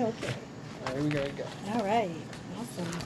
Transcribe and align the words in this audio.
Okay. 0.00 0.34
There 0.86 1.02
we 1.02 1.08
go. 1.08 1.22
we 1.22 1.30
go. 1.30 1.44
All 1.72 1.84
right. 1.84 2.10
Awesome. 2.58 2.98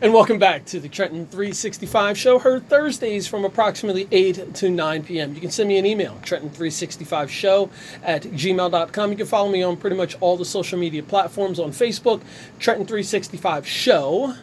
And 0.00 0.12
welcome 0.12 0.40
back 0.40 0.64
to 0.66 0.80
the 0.80 0.88
Trenton 0.88 1.26
365 1.26 2.18
show, 2.18 2.40
heard 2.40 2.68
Thursdays 2.68 3.28
from 3.28 3.44
approximately 3.44 4.08
8 4.10 4.52
to 4.56 4.68
9 4.68 5.04
p.m. 5.04 5.32
You 5.32 5.40
can 5.40 5.52
send 5.52 5.68
me 5.68 5.78
an 5.78 5.86
email, 5.86 6.18
Trenton365show 6.22 7.70
at 8.02 8.22
gmail.com. 8.22 9.10
You 9.12 9.16
can 9.16 9.26
follow 9.26 9.48
me 9.48 9.62
on 9.62 9.76
pretty 9.76 9.94
much 9.94 10.16
all 10.20 10.36
the 10.36 10.44
social 10.44 10.76
media 10.76 11.04
platforms 11.04 11.60
on 11.60 11.70
Facebook, 11.70 12.20
Trenton365 12.58 13.64
Show. 13.64 14.34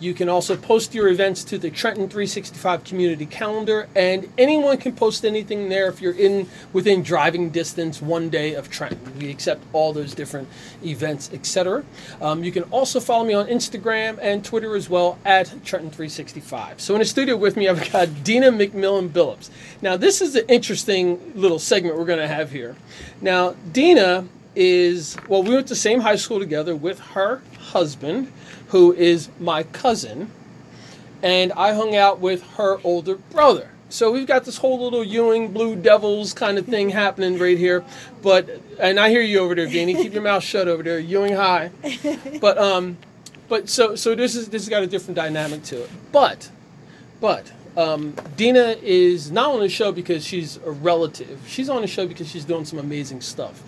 You 0.00 0.14
can 0.14 0.28
also 0.28 0.56
post 0.56 0.94
your 0.94 1.08
events 1.08 1.44
to 1.44 1.58
the 1.58 1.70
Trenton 1.70 2.08
365 2.08 2.84
community 2.84 3.26
calendar, 3.26 3.88
and 3.94 4.30
anyone 4.36 4.76
can 4.78 4.92
post 4.92 5.24
anything 5.24 5.68
there 5.68 5.88
if 5.88 6.00
you're 6.00 6.14
in 6.14 6.48
within 6.72 7.02
driving 7.02 7.50
distance 7.50 8.02
one 8.02 8.28
day 8.28 8.54
of 8.54 8.70
Trenton. 8.70 9.18
We 9.18 9.30
accept 9.30 9.62
all 9.72 9.92
those 9.92 10.14
different 10.14 10.48
events, 10.84 11.30
etc. 11.32 11.84
Um, 12.20 12.42
you 12.44 12.52
can 12.52 12.64
also 12.64 13.00
follow 13.00 13.24
me 13.24 13.34
on 13.34 13.46
Instagram 13.46 14.18
and 14.20 14.44
Twitter 14.44 14.74
as 14.76 14.90
well 14.90 15.18
at 15.24 15.46
Trenton 15.64 15.90
365. 15.90 16.80
So 16.80 16.94
in 16.94 16.98
the 16.98 17.04
studio 17.04 17.36
with 17.36 17.56
me, 17.56 17.68
I've 17.68 17.92
got 17.92 18.24
Dena 18.24 18.50
McMillon 18.50 19.08
Billups. 19.08 19.50
Now 19.80 19.96
this 19.96 20.20
is 20.20 20.34
an 20.34 20.44
interesting 20.48 21.32
little 21.34 21.58
segment 21.58 21.96
we're 21.96 22.04
going 22.04 22.18
to 22.18 22.28
have 22.28 22.50
here. 22.50 22.76
Now 23.20 23.54
Dena 23.72 24.26
is 24.54 25.16
well, 25.28 25.42
we 25.42 25.54
went 25.54 25.66
to 25.68 25.74
the 25.74 25.80
same 25.80 26.00
high 26.00 26.16
school 26.16 26.38
together 26.38 26.74
with 26.76 27.00
her 27.00 27.42
husband 27.58 28.32
who 28.68 28.92
is 28.92 29.28
my 29.38 29.62
cousin, 29.62 30.30
and 31.22 31.52
I 31.52 31.74
hung 31.74 31.94
out 31.94 32.20
with 32.20 32.42
her 32.56 32.78
older 32.84 33.16
brother. 33.16 33.70
So 33.88 34.10
we've 34.10 34.26
got 34.26 34.44
this 34.44 34.56
whole 34.56 34.82
little 34.82 35.04
Ewing 35.04 35.52
Blue 35.52 35.76
Devils 35.76 36.32
kind 36.32 36.58
of 36.58 36.66
thing 36.66 36.90
happening 36.90 37.38
right 37.38 37.56
here. 37.56 37.84
But 38.22 38.60
and 38.80 38.98
I 38.98 39.10
hear 39.10 39.22
you 39.22 39.38
over 39.38 39.54
there, 39.54 39.68
Danny. 39.68 39.94
Keep 39.94 40.14
your 40.14 40.22
mouth 40.22 40.42
shut 40.42 40.66
over 40.66 40.82
there, 40.82 40.98
Ewing 40.98 41.34
High. 41.34 41.70
But 42.40 42.58
um, 42.58 42.96
but 43.48 43.68
so 43.68 43.94
so 43.94 44.14
this 44.14 44.34
is 44.34 44.48
this 44.48 44.62
has 44.62 44.68
got 44.68 44.82
a 44.82 44.86
different 44.86 45.16
dynamic 45.16 45.62
to 45.64 45.84
it. 45.84 45.90
But 46.10 46.50
but 47.20 47.52
um, 47.76 48.14
Dena 48.36 48.76
is 48.82 49.30
not 49.30 49.54
on 49.54 49.60
the 49.60 49.68
show 49.68 49.92
because 49.92 50.24
she's 50.24 50.56
a 50.58 50.70
relative. 50.70 51.40
She's 51.46 51.68
on 51.68 51.82
the 51.82 51.88
show 51.88 52.06
because 52.06 52.28
she's 52.28 52.44
doing 52.44 52.64
some 52.64 52.78
amazing 52.78 53.20
stuff. 53.20 53.62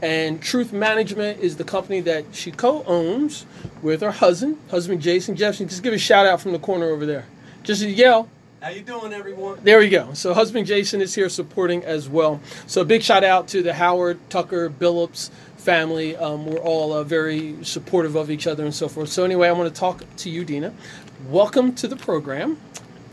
And 0.00 0.40
Truth 0.40 0.72
Management 0.72 1.40
is 1.40 1.56
the 1.56 1.64
company 1.64 2.00
that 2.02 2.24
she 2.32 2.52
co-owns 2.52 3.46
with 3.82 4.00
her 4.00 4.12
husband, 4.12 4.58
husband 4.70 5.00
Jason 5.02 5.34
Jefferson. 5.34 5.68
Just 5.68 5.82
give 5.82 5.92
a 5.92 5.98
shout 5.98 6.24
out 6.24 6.40
from 6.40 6.52
the 6.52 6.58
corner 6.58 6.86
over 6.86 7.04
there. 7.04 7.26
Just 7.64 7.82
yell. 7.82 8.28
How 8.60 8.70
you 8.70 8.82
doing, 8.82 9.12
everyone? 9.12 9.58
There 9.62 9.78
we 9.78 9.88
go. 9.88 10.12
So 10.14 10.34
husband 10.34 10.66
Jason 10.66 11.00
is 11.00 11.14
here 11.14 11.28
supporting 11.28 11.84
as 11.84 12.08
well. 12.08 12.40
So 12.66 12.82
a 12.82 12.84
big 12.84 13.02
shout 13.02 13.24
out 13.24 13.48
to 13.48 13.62
the 13.62 13.74
Howard 13.74 14.18
Tucker 14.30 14.70
Billups 14.70 15.30
family. 15.56 16.16
Um, 16.16 16.46
we're 16.46 16.58
all 16.58 16.92
uh, 16.92 17.04
very 17.04 17.62
supportive 17.64 18.16
of 18.16 18.30
each 18.30 18.46
other 18.46 18.64
and 18.64 18.74
so 18.74 18.88
forth. 18.88 19.08
So 19.10 19.24
anyway, 19.24 19.48
I 19.48 19.52
want 19.52 19.72
to 19.72 19.78
talk 19.78 20.04
to 20.18 20.30
you, 20.30 20.44
Dena. 20.44 20.72
Welcome 21.28 21.74
to 21.76 21.88
the 21.88 21.96
program. 21.96 22.58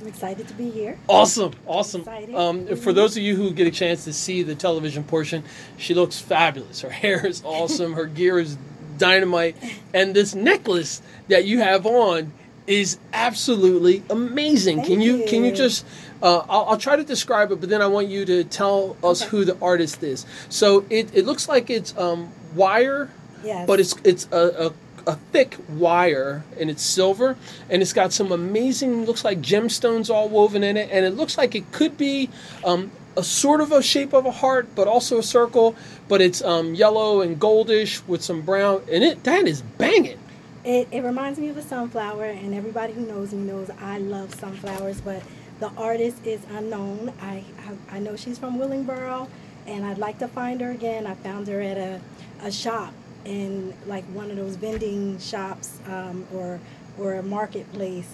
I'm 0.06 0.10
excited 0.10 0.48
to 0.50 0.54
be 0.54 0.70
here. 0.70 1.00
Awesome, 1.08 1.54
awesome. 1.66 2.08
Um, 2.36 2.76
for 2.76 2.94
those 2.94 3.18
of 3.18 3.24
you 3.24 3.36
who 3.36 3.50
get 3.50 3.66
a 3.66 3.72
chance 3.72 4.04
to 4.04 4.14
see 4.14 4.44
the 4.44 4.54
television 4.54 5.04
portion, 5.04 5.44
she 5.78 5.96
looks 5.96 6.20
fabulous. 6.20 6.82
Her 6.82 6.90
hair 7.02 7.26
is 7.26 7.42
awesome. 7.44 7.94
her 7.94 8.06
gear 8.06 8.38
is 8.38 8.56
dynamite, 9.00 9.56
and 9.96 10.16
this 10.16 10.36
necklace 10.36 11.02
that 11.28 11.46
you 11.46 11.58
have 11.62 11.88
on 11.88 12.34
is 12.68 13.00
absolutely 13.14 14.04
amazing. 14.12 14.78
Thank 14.78 14.90
can 14.90 15.02
you, 15.02 15.24
can 15.28 15.44
you 15.44 15.50
you. 15.50 15.56
just? 15.56 15.88
Uh, 16.22 16.46
I'll, 16.48 16.66
I'll 16.66 16.78
try 16.78 16.96
to 16.98 17.04
describe 17.04 17.52
it, 17.52 17.60
but 17.60 17.70
then 17.70 17.82
I 17.82 17.88
want 17.88 18.08
you 18.08 18.26
to 18.26 18.44
tell 18.44 18.98
us 19.04 19.24
Okay. 19.24 19.32
who 19.32 19.44
the 19.46 19.58
artist 19.60 20.04
is. 20.04 20.28
So 20.50 20.86
it, 20.92 21.10
it 21.16 21.26
looks 21.26 21.50
like 21.50 21.72
it's 21.72 21.98
um, 21.98 22.32
wire, 22.54 23.10
Yes. 23.44 23.66
but 23.66 23.80
it's 23.80 23.96
it's 24.04 24.28
a, 24.32 24.68
a, 24.68 24.74
a 25.08 25.16
thick 25.32 25.58
wire 25.70 26.44
and 26.60 26.70
it's 26.70 26.84
silver 26.84 27.38
and 27.70 27.82
it's 27.82 27.94
got 27.94 28.12
some 28.14 28.32
amazing 28.32 29.06
looks 29.06 29.24
like 29.24 29.40
gemstones 29.42 30.10
all 30.10 30.30
woven 30.30 30.64
in 30.64 30.78
it 30.78 30.90
and 30.92 31.06
it 31.06 31.12
looks 31.16 31.38
like 31.38 31.56
it 31.56 31.72
could 31.72 31.98
be 31.98 32.30
um, 32.64 32.92
a 33.18 33.24
sort 33.24 33.62
of 33.62 33.72
a 33.72 33.82
shape 33.82 34.14
of 34.14 34.26
a 34.26 34.32
heart 34.32 34.68
but 34.76 34.88
also 34.88 35.18
a 35.20 35.24
circle 35.24 35.76
but 36.08 36.22
it's 36.22 36.42
um, 36.44 36.74
yellow 36.76 37.22
and 37.22 37.40
goldish 37.40 38.06
with 38.08 38.24
some 38.24 38.42
brown 38.42 38.82
and 38.92 39.04
it 39.04 39.24
that 39.24 39.48
is 39.48 39.62
banging 39.78 40.18
It, 40.64 40.88
it 40.92 41.02
reminds 41.04 41.38
me 41.40 41.50
of 41.50 41.58
a 41.58 41.62
sunflower, 41.62 42.26
and 42.26 42.54
everybody 42.56 42.94
who 42.94 43.06
knows 43.06 43.32
me 43.34 43.44
knows 43.46 43.70
I 43.80 44.00
love 44.00 44.34
sunflowers, 44.34 45.00
but 45.02 45.22
the 45.60 45.70
artist 45.78 46.26
is 46.26 46.42
unknown. 46.50 47.14
I, 47.22 47.44
I, 47.92 47.98
I 47.98 48.00
know 48.00 48.16
she's 48.16 48.40
from 48.40 48.58
Willingboro, 48.58 49.30
and 49.68 49.86
I'd 49.86 50.00
like 50.00 50.18
to 50.20 50.28
find 50.28 50.62
her 50.62 50.72
again. 50.72 51.06
I 51.06 51.14
found 51.16 51.48
her 51.50 51.62
at 51.62 51.78
a, 51.78 52.02
a 52.42 52.52
shop 52.52 52.94
in 53.26 53.74
like 53.88 54.04
one 54.06 54.30
of 54.32 54.38
those 54.38 54.56
vending 54.56 55.20
shops 55.20 55.80
um, 55.88 56.26
or, 56.34 56.60
or 56.98 57.16
a 57.16 57.24
marketplace, 57.24 58.08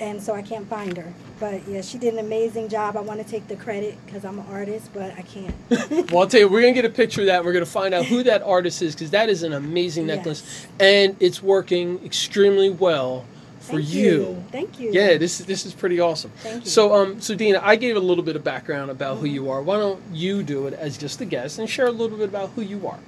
and 0.00 0.22
so 0.22 0.34
I 0.34 0.42
can't 0.42 0.68
find 0.68 0.96
her. 0.96 1.12
But 1.40 1.66
yeah, 1.66 1.80
she 1.82 1.98
did 1.98 2.14
an 2.14 2.20
amazing 2.20 2.68
job. 2.68 2.96
I 2.96 3.00
want 3.00 3.20
to 3.24 3.28
take 3.28 3.48
the 3.48 3.56
credit 3.56 3.96
because 4.06 4.24
I'm 4.24 4.38
an 4.38 4.46
artist, 4.50 4.90
but 4.92 5.12
I 5.16 5.22
can't. 5.22 5.54
well 6.10 6.22
i'll 6.22 6.26
tell 6.28 6.40
you 6.40 6.48
we're 6.48 6.60
gonna 6.60 6.72
get 6.72 6.84
a 6.84 6.88
picture 6.90 7.22
of 7.22 7.26
that 7.28 7.36
and 7.38 7.46
we're 7.46 7.52
gonna 7.52 7.66
find 7.66 7.94
out 7.94 8.04
who 8.06 8.22
that 8.22 8.42
artist 8.42 8.82
is 8.82 8.94
because 8.94 9.10
that 9.10 9.28
is 9.28 9.42
an 9.42 9.52
amazing 9.52 10.06
necklace 10.06 10.42
Yes. 10.42 10.66
and 10.80 11.16
it's 11.20 11.42
working 11.42 12.04
extremely 12.04 12.70
well 12.70 13.24
for 13.60 13.76
Thank 13.80 13.94
you. 13.94 14.44
Thank 14.50 14.80
you. 14.80 14.90
Yeah, 14.92 15.16
this 15.18 15.38
is 15.40 15.46
this 15.46 15.64
is 15.66 15.72
pretty 15.72 16.00
awesome. 16.00 16.32
Thank 16.38 16.64
you. 16.64 16.70
So, 16.70 16.92
um, 16.94 17.20
so 17.20 17.34
Dena, 17.36 17.60
I 17.62 17.76
gave 17.76 17.96
a 17.96 18.00
little 18.00 18.24
bit 18.24 18.34
of 18.34 18.42
background 18.42 18.90
about 18.90 19.18
who 19.18 19.26
you 19.26 19.50
are. 19.50 19.62
Why 19.62 19.76
don't 19.78 20.02
you 20.12 20.42
do 20.42 20.66
it 20.66 20.74
as 20.74 20.98
just 20.98 21.20
a 21.20 21.24
guest 21.24 21.58
and 21.60 21.70
share 21.70 21.86
a 21.86 21.92
little 21.92 22.18
bit 22.18 22.28
about 22.28 22.50
who 22.50 22.62
you 22.62 22.86
are? 22.88 22.98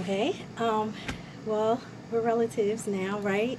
Okay. 0.00 0.36
Um, 0.58 0.94
well, 1.44 1.80
we're 2.12 2.20
relatives 2.20 2.86
now, 2.86 3.18
right? 3.18 3.58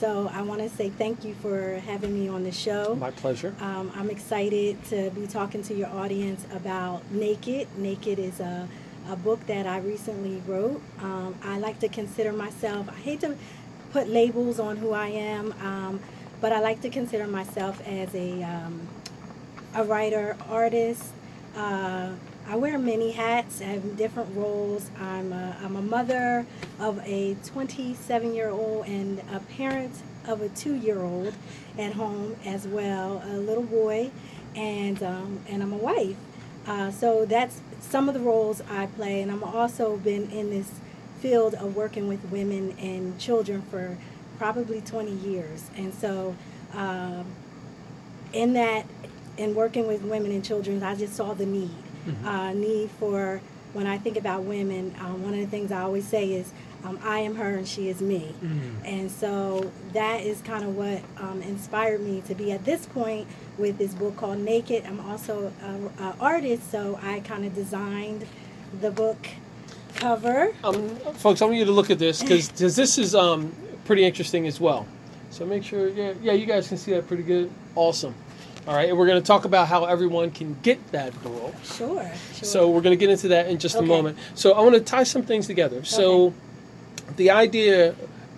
So 0.00 0.30
I 0.32 0.40
want 0.42 0.62
to 0.62 0.68
say 0.70 0.88
thank 0.88 1.24
you 1.24 1.34
for 1.34 1.78
having 1.86 2.14
me 2.14 2.26
on 2.26 2.42
the 2.42 2.52
show. 2.52 2.94
My 2.94 3.10
pleasure. 3.10 3.54
Um, 3.60 3.92
I'm 3.94 4.08
excited 4.08 4.82
to 4.86 5.10
be 5.10 5.26
talking 5.26 5.62
to 5.64 5.74
your 5.74 5.88
audience 5.88 6.46
about 6.52 7.02
Naked. 7.12 7.68
Naked 7.76 8.18
is 8.18 8.40
a, 8.40 8.66
a 9.10 9.16
book 9.16 9.46
that 9.46 9.66
I 9.66 9.78
recently 9.78 10.42
wrote. 10.46 10.80
Um, 11.00 11.34
I 11.42 11.58
like 11.58 11.80
to 11.80 11.88
consider 11.88 12.32
myself, 12.32 12.88
I 12.88 12.94
hate 12.94 13.20
to 13.20 13.36
put 13.92 14.08
labels 14.08 14.58
on 14.58 14.78
who 14.78 14.92
I 14.92 15.08
am, 15.08 15.52
um, 15.60 16.00
but 16.40 16.50
I 16.50 16.60
like 16.60 16.80
to 16.80 16.88
consider 16.88 17.26
myself 17.26 17.80
as 17.86 18.12
a, 18.14 18.42
um, 18.42 18.88
a 19.74 19.84
writer, 19.84 20.36
artist. 20.48 21.12
Uh, 21.54 22.10
I 22.46 22.56
wear 22.56 22.78
many 22.78 23.12
hats. 23.12 23.62
I 23.62 23.64
have 23.64 23.96
different 23.96 24.36
roles. 24.36 24.90
I'm 25.00 25.32
a, 25.32 25.56
I'm 25.62 25.76
a 25.76 25.82
mother 25.82 26.46
of 26.78 27.00
a 27.06 27.36
27 27.46 28.34
year 28.34 28.50
old 28.50 28.86
and 28.86 29.20
a 29.32 29.40
parent 29.40 29.92
of 30.26 30.42
a 30.42 30.50
two 30.50 30.74
year 30.74 31.00
old 31.02 31.34
at 31.78 31.94
home 31.94 32.36
as 32.44 32.68
well, 32.68 33.22
a 33.26 33.38
little 33.38 33.62
boy, 33.62 34.10
and 34.54 35.02
um, 35.02 35.40
and 35.48 35.62
I'm 35.62 35.72
a 35.72 35.78
wife. 35.78 36.16
Uh, 36.66 36.90
so 36.90 37.24
that's 37.24 37.60
some 37.80 38.08
of 38.08 38.14
the 38.14 38.20
roles 38.20 38.62
I 38.70 38.86
play, 38.86 39.22
and 39.22 39.30
I'm 39.30 39.42
also 39.42 39.96
been 39.96 40.30
in 40.30 40.50
this 40.50 40.70
field 41.20 41.54
of 41.54 41.74
working 41.74 42.08
with 42.08 42.22
women 42.30 42.76
and 42.78 43.18
children 43.18 43.62
for 43.62 43.96
probably 44.38 44.80
20 44.80 45.10
years, 45.10 45.70
and 45.76 45.94
so. 45.94 46.36
Um, 46.74 47.26
in 48.32 48.52
that 48.54 48.84
in 49.36 49.54
working 49.54 49.86
with 49.86 50.02
women 50.02 50.32
and 50.32 50.44
children 50.44 50.82
i 50.82 50.92
just 50.94 51.14
saw 51.14 51.34
the 51.34 51.46
need 51.46 51.83
uh, 52.24 52.52
need 52.52 52.90
for 52.98 53.40
when 53.72 53.86
i 53.86 53.98
think 53.98 54.16
about 54.16 54.42
women 54.44 54.94
um, 55.00 55.22
one 55.22 55.34
of 55.34 55.40
the 55.40 55.46
things 55.46 55.72
i 55.72 55.80
always 55.80 56.06
say 56.06 56.32
is 56.32 56.52
um, 56.84 56.98
i 57.02 57.18
am 57.18 57.34
her 57.34 57.54
and 57.56 57.66
she 57.66 57.88
is 57.88 58.00
me 58.00 58.34
and 58.84 59.10
so 59.10 59.70
that 59.92 60.20
is 60.20 60.40
kind 60.42 60.64
of 60.64 60.76
what 60.76 61.00
um, 61.18 61.40
inspired 61.42 62.00
me 62.00 62.22
to 62.26 62.34
be 62.34 62.52
at 62.52 62.64
this 62.64 62.86
point 62.86 63.26
with 63.58 63.78
this 63.78 63.94
book 63.94 64.16
called 64.16 64.38
naked 64.38 64.84
i'm 64.86 65.00
also 65.00 65.52
an 65.62 65.90
artist 66.20 66.70
so 66.70 66.98
i 67.02 67.20
kind 67.20 67.44
of 67.44 67.54
designed 67.54 68.26
the 68.80 68.90
book 68.90 69.26
cover 69.94 70.52
Um, 70.64 70.88
folks, 71.14 71.40
I 71.40 71.44
want 71.46 71.56
you 71.56 71.64
to 71.64 71.70
look 71.72 71.90
at 71.90 71.98
this 71.98 72.20
because 72.22 72.48
this 72.48 72.98
is 72.98 73.14
um, 73.14 73.52
pretty 73.84 74.04
interesting 74.04 74.46
as 74.48 74.60
well. 74.60 74.86
So 75.30 75.46
make 75.46 75.62
sure, 75.62 75.88
yeah, 75.88 76.14
yeah, 76.20 76.32
you 76.32 76.46
guys 76.46 76.66
can 76.68 76.76
see 76.76 76.90
that 76.92 77.06
pretty 77.06 77.22
good. 77.22 77.50
Awesome. 77.76 78.14
All 78.66 78.74
right, 78.74 78.88
and 78.88 78.96
we're 78.96 79.06
going 79.06 79.20
to 79.20 79.26
talk 79.26 79.44
about 79.44 79.68
how 79.68 79.84
everyone 79.84 80.30
can 80.30 80.56
get 80.62 80.92
that 80.92 81.12
book. 81.22 81.54
sure, 81.64 82.10
sure. 82.34 82.44
So 82.48 82.70
we're 82.70 82.80
going 82.80 82.96
to 82.96 83.00
get 83.00 83.10
into 83.10 83.28
that 83.28 83.46
in 83.48 83.58
just 83.58 83.76
a 83.76 83.82
moment. 83.82 84.16
So 84.34 84.52
I 84.52 84.60
want 84.62 84.74
to 84.74 84.80
tie 84.80 85.02
some 85.04 85.22
things 85.22 85.46
together. 85.46 85.84
So 85.84 86.32
the 87.16 87.30
idea, 87.30 87.94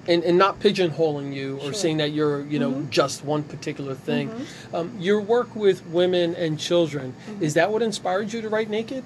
and, 0.09 0.25
and 0.25 0.37
not 0.37 0.59
pigeonholing 0.61 1.33
you 1.35 1.57
or 1.59 1.61
Sure. 1.67 1.73
saying 1.75 1.97
that 1.99 2.11
you're, 2.13 2.45
you 2.47 2.59
know, 2.59 2.71
Mhm. 2.73 2.91
just 2.91 3.25
one 3.25 3.43
particular 3.45 3.95
thing. 3.95 4.31
Mhm. 4.31 4.75
Um, 4.75 4.97
your 5.01 5.21
work 5.21 5.55
with 5.57 5.85
women 5.87 6.35
and 6.37 6.59
children, 6.59 7.15
Mm-hmm. 7.31 7.43
is 7.45 7.55
that 7.55 7.73
what 7.73 7.83
inspired 7.83 8.33
you 8.33 8.41
to 8.41 8.49
write 8.49 8.69
Naked? 8.71 9.03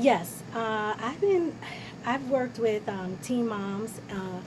Yes, 0.00 0.42
uh, 0.54 0.94
I've 1.00 1.20
been, 1.20 1.52
I've 2.06 2.28
worked 2.30 2.58
with 2.60 2.88
um, 2.88 3.16
teen 3.22 3.46
moms 3.48 4.00
uh, 4.10 4.40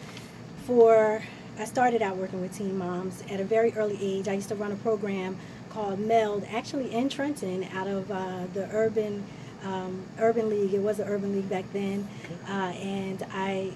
for. 0.65 1.21
I 1.59 1.65
started 1.65 2.01
out 2.01 2.15
working 2.17 2.39
with 2.41 2.57
teen 2.57 2.77
moms 2.77 3.21
at 3.29 3.39
a 3.41 3.43
very 3.43 3.73
early 3.73 3.97
age. 4.01 4.27
I 4.29 4.33
used 4.33 4.47
to 4.49 4.55
run 4.55 4.71
a 4.71 4.75
program 4.75 5.35
called 5.71 5.99
MELD, 5.99 6.45
actually 6.51 6.93
in 6.93 7.09
Trenton, 7.09 7.65
out 7.73 7.87
of 7.87 8.11
uh, 8.11 8.45
the 8.53 8.69
urban 8.71 9.23
um, 9.63 10.03
Urban 10.19 10.49
League. 10.49 10.73
It 10.73 10.81
was 10.81 10.99
an 10.99 11.07
Urban 11.07 11.33
League 11.33 11.49
back 11.49 11.65
then, 11.71 12.07
uh, 12.47 12.73
and 12.81 13.25
I 13.31 13.73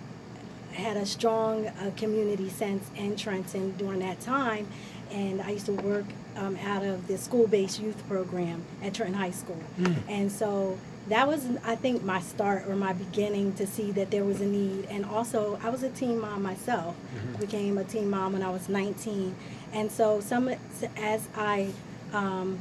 had 0.74 0.98
a 0.98 1.06
strong 1.06 1.68
uh, 1.68 1.92
community 1.96 2.50
sense 2.50 2.90
in 2.96 3.16
Trenton 3.16 3.72
during 3.78 4.00
that 4.00 4.20
time. 4.20 4.68
And 5.12 5.42
I 5.42 5.52
used 5.52 5.68
to 5.68 5.74
work 5.74 6.06
um, 6.36 6.58
out 6.66 6.84
of 6.84 7.08
the 7.08 7.18
school-based 7.18 7.80
youth 7.80 8.06
program 8.10 8.64
at 8.82 8.96
Trenton 8.96 9.16
High 9.18 9.32
School, 9.32 9.62
and 10.10 10.32
so 10.32 10.78
that 11.08 11.28
was, 11.28 11.46
I 11.64 11.76
think, 11.76 12.04
my 12.04 12.20
start 12.20 12.68
or 12.68 12.76
my 12.76 12.94
beginning 12.94 13.54
to 13.54 13.68
see 13.68 13.92
that 13.92 14.10
there 14.10 14.24
was 14.24 14.42
a 14.42 14.46
need. 14.46 14.86
And 14.90 15.06
also, 15.06 15.60
I 15.64 15.70
was 15.70 15.84
a 15.84 15.90
teen 15.90 16.20
mom 16.20 16.42
myself. 16.42 16.96
I 17.36 17.38
became 17.38 17.78
a 17.78 17.84
teen 17.84 18.10
mom 18.10 18.34
when 18.34 18.42
I 18.42 18.50
was 18.50 18.68
19, 18.70 19.36
and 19.74 19.92
so 19.92 20.20
some 20.20 20.50
as 20.98 21.28
I 21.36 21.72
um, 22.14 22.60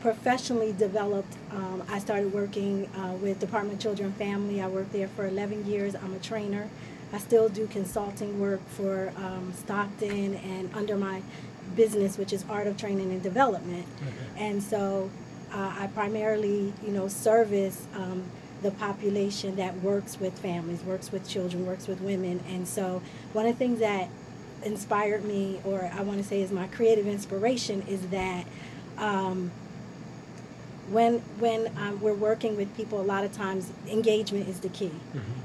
professionally 0.00 0.74
developed, 0.76 1.34
um, 1.52 1.82
I 1.88 1.98
started 1.98 2.32
working 2.32 2.86
uh, 2.96 3.12
with 3.14 3.38
Department 3.40 3.74
of 3.74 3.80
Children 3.80 4.08
and 4.08 4.16
Family. 4.16 4.60
I 4.60 4.68
worked 4.68 4.92
there 4.92 5.08
for 5.08 5.26
11 5.26 5.66
years. 5.66 5.94
I'm 5.94 6.14
a 6.14 6.18
trainer. 6.18 6.68
I 7.12 7.18
still 7.18 7.48
do 7.48 7.66
consulting 7.66 8.40
work 8.40 8.60
for 8.70 9.12
um, 9.16 9.52
Stockton 9.54 10.34
and 10.36 10.70
under 10.74 10.96
my 10.96 11.22
business, 11.76 12.18
which 12.18 12.32
is 12.32 12.44
Art 12.48 12.66
of 12.66 12.76
Training 12.76 13.12
and 13.12 13.22
Development. 13.22 13.86
And 14.36 14.62
so 14.62 15.10
uh, 15.52 15.74
I 15.78 15.88
primarily, 15.88 16.72
you 16.84 16.92
know, 16.92 17.08
service 17.08 17.86
um, 17.94 18.24
the 18.62 18.70
population 18.70 19.56
that 19.56 19.74
works 19.82 20.18
with 20.20 20.38
families, 20.38 20.82
works 20.82 21.12
with 21.12 21.28
children, 21.28 21.66
works 21.66 21.86
with 21.86 22.00
women. 22.00 22.40
And 22.48 22.66
so 22.66 23.02
one 23.32 23.46
of 23.46 23.54
the 23.54 23.58
things 23.58 23.80
that 23.80 24.08
inspired 24.64 25.24
me, 25.24 25.60
or 25.64 25.90
I 25.94 26.02
want 26.02 26.18
to 26.18 26.24
say 26.24 26.42
is 26.42 26.50
my 26.52 26.66
creative 26.68 27.06
inspiration, 27.06 27.82
is 27.88 28.06
that 28.08 28.44
um, 28.98 29.50
when 30.90 31.20
when 31.38 31.68
um, 31.78 32.00
we're 32.00 32.14
working 32.14 32.56
with 32.56 32.74
people, 32.76 33.00
a 33.00 33.02
lot 33.02 33.24
of 33.24 33.32
times 33.32 33.72
engagement 33.88 34.48
is 34.48 34.60
the 34.60 34.68
key, 34.68 34.92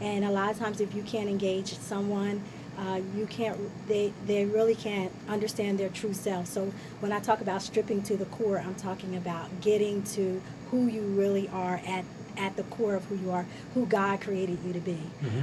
and 0.01 0.25
a 0.25 0.31
lot 0.31 0.51
of 0.51 0.57
times 0.57 0.81
if 0.81 0.93
you 0.95 1.03
can't 1.03 1.29
engage 1.29 1.77
someone, 1.77 2.41
uh, 2.79 2.99
you 3.15 3.25
can't 3.27 3.57
they 3.87 4.11
they 4.25 4.45
really 4.45 4.75
can't 4.75 5.11
understand 5.29 5.79
their 5.79 5.89
true 5.89 6.13
self. 6.13 6.47
So 6.47 6.71
when 6.99 7.11
I 7.11 7.19
talk 7.19 7.41
about 7.41 7.61
stripping 7.61 8.01
to 8.03 8.17
the 8.17 8.25
core, 8.25 8.59
I'm 8.59 8.75
talking 8.75 9.15
about 9.15 9.61
getting 9.61 10.03
to 10.15 10.41
who 10.71 10.87
you 10.87 11.01
really 11.01 11.47
are 11.49 11.81
at 11.87 12.03
at 12.37 12.55
the 12.55 12.63
core 12.63 12.93
of 12.95 13.05
who 13.05 13.15
you 13.15 13.31
are, 13.31 13.45
who 13.73 13.85
God 13.87 14.21
created 14.21 14.59
you 14.65 14.73
to 14.73 14.79
be, 14.79 14.99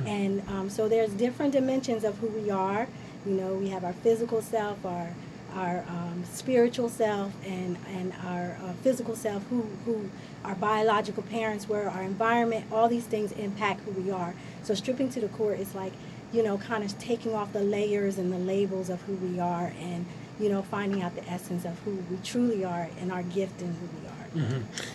and 0.07 0.43
um, 0.49 0.71
so 0.71 0.89
there's 0.89 1.11
different 1.11 1.53
dimensions 1.53 2.05
of 2.05 2.19
who 2.19 2.29
we 2.29 2.51
are. 2.51 2.87
You 3.27 3.33
know, 3.35 3.55
we 3.55 3.71
have 3.71 3.85
our 3.85 3.93
physical 3.93 4.43
self, 4.43 4.85
our 4.85 5.09
our 5.55 5.85
um, 5.89 6.25
spiritual 6.25 6.89
self 6.89 7.33
and 7.47 7.79
and 7.89 8.13
our 8.25 8.59
uh, 8.63 8.73
physical 8.83 9.17
self, 9.17 9.47
who 9.49 9.63
who 9.85 10.11
our 10.45 10.55
biological 10.55 11.23
parents 11.23 11.69
were, 11.69 11.89
our 11.89 12.03
environment, 12.03 12.67
all 12.71 12.89
these 12.89 13.07
things 13.07 13.33
impact 13.33 13.81
who 13.81 13.93
we 13.93 14.11
are. 14.11 14.35
So 14.63 14.75
stripping 14.75 15.09
to 15.11 15.21
the 15.21 15.29
core 15.29 15.55
is 15.55 15.75
like, 15.75 15.93
you 16.33 16.43
know, 16.43 16.59
kind 16.59 16.85
of 16.85 16.99
taking 16.99 17.35
off 17.35 17.53
the 17.53 17.63
layers 17.63 18.19
and 18.19 18.31
the 18.31 18.39
labels 18.39 18.91
of 18.91 19.01
who 19.03 19.15
we 19.15 19.41
are, 19.41 19.73
and 19.81 20.05
you 20.41 20.49
know, 20.49 20.63
finding 20.63 21.03
out 21.03 21.15
the 21.15 21.29
essence 21.29 21.65
of 21.65 21.79
who 21.81 21.93
we 22.11 22.17
truly 22.25 22.65
are 22.65 22.89
and 23.01 23.13
our 23.13 23.23
gift 23.23 23.61
and 23.63 23.75
who 23.77 23.87
we 23.87 24.09
are. 24.09 24.11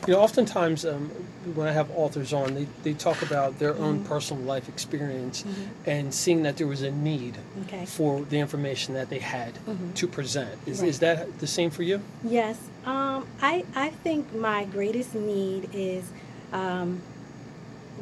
You 0.06 0.14
know, 0.14 0.20
oftentimes 0.20 0.84
um, 0.84 1.10
when 1.56 1.66
I 1.66 1.72
have 1.72 1.90
authors 1.92 2.34
on, 2.34 2.56
they, 2.56 2.68
they 2.84 2.94
talk 2.94 3.22
about 3.22 3.58
their 3.58 3.74
own 3.78 4.04
personal 4.04 4.44
life 4.44 4.68
experience 4.68 5.46
and 5.86 6.14
seeing 6.14 6.44
that 6.44 6.58
there 6.58 6.68
was 6.68 6.82
a 6.82 6.92
need 6.92 7.38
Okay. 7.62 7.86
for 7.86 8.22
the 8.26 8.38
information 8.38 8.96
that 8.96 9.10
they 9.10 9.20
had 9.20 9.58
to 9.96 10.08
present. 10.08 10.60
Is, 10.66 10.82
Right. 10.82 10.90
is 10.90 11.00
that 11.00 11.40
the 11.40 11.48
same 11.48 11.70
for 11.70 11.84
you? 11.84 12.02
Yes, 12.22 12.58
um, 12.86 13.26
I 13.42 13.64
I 13.76 13.90
think 13.92 14.34
my 14.36 14.66
greatest 14.66 15.16
need 15.16 15.70
is 15.74 16.04
um, 16.52 17.02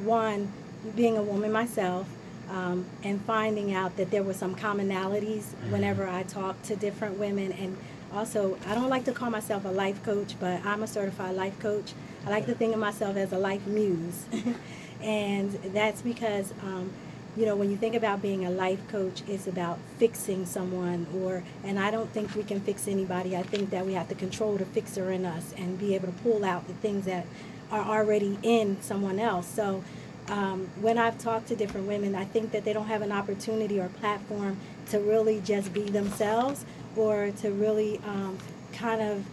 one 0.04 0.52
being 0.96 1.18
a 1.18 1.24
woman 1.24 1.52
myself 1.52 2.08
um, 2.50 2.86
and 3.04 3.22
finding 3.26 3.74
out 3.74 3.98
that 3.98 4.12
there 4.12 4.24
were 4.24 4.34
some 4.34 4.56
commonalities 4.56 5.44
whenever 5.70 6.08
I 6.08 6.24
talked 6.24 6.66
to 6.66 6.76
different 6.76 7.18
women. 7.18 7.52
And 7.52 7.78
also 8.14 8.58
I 8.68 8.76
don't 8.76 8.90
like 8.90 9.06
to 9.06 9.12
call 9.12 9.30
myself 9.30 9.66
a 9.66 9.70
life 9.70 10.04
coach 10.04 10.36
but 10.40 10.66
I'm 10.66 10.84
a 10.84 10.88
certified 10.88 11.36
life 11.36 11.58
coach. 11.60 11.94
I 12.26 12.30
like 12.30 12.46
to 12.48 12.54
think 12.54 12.74
of 12.74 12.80
myself 12.80 13.16
as 13.18 13.32
a 13.32 13.38
life 13.38 13.66
muse. 13.68 14.26
And 15.02 15.52
that's 15.76 16.02
because 16.02 16.52
um, 16.64 16.92
you 17.36 17.46
know 17.46 17.56
when 17.56 17.70
you 17.70 17.78
think 17.78 17.94
about 17.94 18.20
being 18.22 18.46
a 18.46 18.50
life 18.50 18.80
coach 18.88 19.22
it's 19.28 19.46
about 19.46 19.78
fixing 20.00 20.44
someone 20.48 21.06
or 21.16 21.44
and 21.64 21.78
i 21.80 21.92
don't 21.92 22.10
think 22.10 22.34
we 22.36 22.44
can 22.44 22.60
fix 22.60 22.88
anybody. 22.88 23.38
I 23.38 23.44
think 23.44 23.70
that 23.70 23.86
we 23.86 23.94
have 23.94 24.10
to 24.10 24.16
control 24.16 24.58
the 24.58 24.66
fixer 24.66 25.12
in 25.12 25.24
us 25.26 25.54
and 25.56 25.78
be 25.78 25.94
able 25.94 26.08
to 26.08 26.14
pull 26.24 26.44
out 26.44 26.68
the 26.68 26.74
things 26.74 27.06
that 27.06 27.28
are 27.72 27.84
already 27.84 28.38
in 28.44 28.82
someone 28.82 29.20
else. 29.20 29.48
So 29.48 29.84
um, 30.30 30.70
when 30.82 30.98
i've 30.98 31.18
talked 31.18 31.48
to 31.48 31.56
different 31.56 31.88
women 31.88 32.16
i 32.16 32.26
think 32.26 32.52
that 32.52 32.66
they 32.66 32.74
don't 32.74 32.88
have 32.88 33.02
an 33.02 33.12
opportunity 33.12 33.80
or 33.80 33.90
platform 33.90 34.58
to 34.90 35.00
really 35.00 35.42
just 35.42 35.74
be 35.74 35.84
themselves 35.84 36.66
or 36.96 37.32
to 37.32 37.52
really 37.52 38.00
um, 38.06 38.38
kind 38.74 39.02
of 39.02 39.24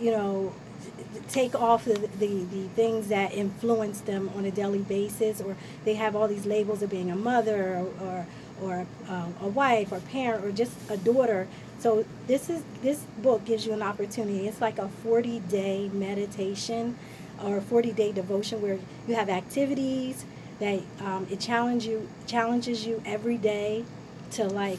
you 0.00 0.10
know, 0.10 0.52
take 1.28 1.54
off 1.54 1.84
the, 1.84 1.94
the, 2.18 2.44
the 2.44 2.68
things 2.74 3.08
that 3.08 3.32
influence 3.32 4.00
them 4.00 4.30
on 4.34 4.44
a 4.44 4.50
daily 4.50 4.80
basis, 4.80 5.40
or 5.40 5.56
they 5.84 5.94
have 5.94 6.16
all 6.16 6.28
these 6.28 6.46
labels 6.46 6.82
of 6.82 6.90
being 6.90 7.10
a 7.10 7.16
mother 7.16 7.76
or, 7.76 8.06
or, 8.06 8.26
or 8.62 8.86
um, 9.08 9.34
a 9.40 9.48
wife 9.48 9.92
or 9.92 10.00
parent 10.00 10.44
or 10.44 10.52
just 10.52 10.72
a 10.90 10.96
daughter. 10.96 11.46
So 11.78 12.04
this 12.26 12.50
is 12.50 12.62
this 12.82 13.00
book 13.22 13.44
gives 13.46 13.64
you 13.64 13.72
an 13.72 13.82
opportunity. 13.82 14.46
It's 14.46 14.60
like 14.60 14.78
a 14.78 14.88
40 14.88 15.40
day 15.40 15.90
meditation 15.92 16.96
or 17.44 17.58
a 17.58 17.60
40 17.60 17.92
day 17.92 18.12
devotion 18.12 18.60
where 18.62 18.78
you 19.06 19.14
have 19.14 19.28
activities 19.28 20.24
that 20.58 20.80
um, 21.00 21.26
it 21.30 21.40
challenge 21.40 21.86
you 21.86 22.08
challenges 22.26 22.86
you 22.86 23.02
every 23.06 23.36
day 23.38 23.84
to 24.32 24.44
like 24.44 24.78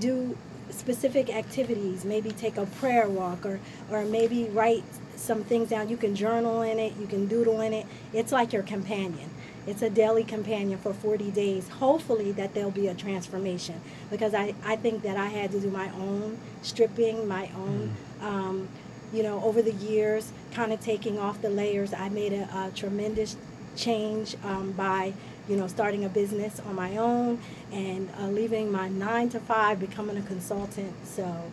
do 0.00 0.36
specific 0.70 1.30
activities 1.30 2.04
maybe 2.04 2.30
take 2.30 2.56
a 2.56 2.66
prayer 2.66 3.08
walk 3.08 3.46
or 3.46 3.60
or 3.90 4.04
maybe 4.04 4.44
write 4.44 4.84
some 5.14 5.42
things 5.44 5.70
down. 5.70 5.88
You 5.88 5.96
can 5.96 6.14
journal 6.14 6.62
in 6.62 6.78
it 6.78 6.94
you 6.98 7.06
can 7.06 7.26
doodle 7.26 7.60
in 7.60 7.72
it. 7.72 7.86
It's 8.12 8.32
like 8.32 8.52
your 8.52 8.62
companion. 8.62 9.30
It's 9.66 9.82
a 9.82 9.90
daily 9.90 10.22
companion 10.22 10.78
for 10.78 10.94
40 10.94 11.30
days. 11.32 11.68
Hopefully 11.68 12.30
that 12.32 12.54
there'll 12.54 12.70
be 12.70 12.86
a 12.88 12.94
transformation 12.94 13.80
because 14.10 14.34
i, 14.34 14.54
I 14.64 14.76
think 14.76 15.02
that 15.02 15.16
i 15.16 15.26
had 15.26 15.50
to 15.52 15.60
do 15.60 15.70
my 15.70 15.90
own 15.90 16.38
stripping 16.62 17.26
my 17.26 17.50
own 17.56 17.94
um, 18.20 18.68
you 19.12 19.22
know 19.22 19.42
over 19.42 19.62
the 19.62 19.72
years 19.72 20.32
kind 20.52 20.72
of 20.72 20.80
taking 20.80 21.18
off 21.18 21.40
the 21.42 21.48
layers 21.50 21.92
i 21.94 22.08
made 22.08 22.32
a, 22.32 22.42
a 22.42 22.70
tremendous 22.74 23.36
change 23.76 24.36
um, 24.44 24.72
by 24.72 25.12
you 25.48 25.56
know 25.56 25.66
starting 25.66 26.04
a 26.04 26.08
business 26.08 26.60
on 26.60 26.74
my 26.74 26.96
own 26.96 27.38
and 27.72 28.08
uh, 28.18 28.26
leaving 28.26 28.72
my 28.72 28.88
nine 28.88 29.28
to 29.28 29.40
five 29.40 29.78
becoming 29.78 30.16
a 30.16 30.22
consultant. 30.22 30.94
So 31.06 31.52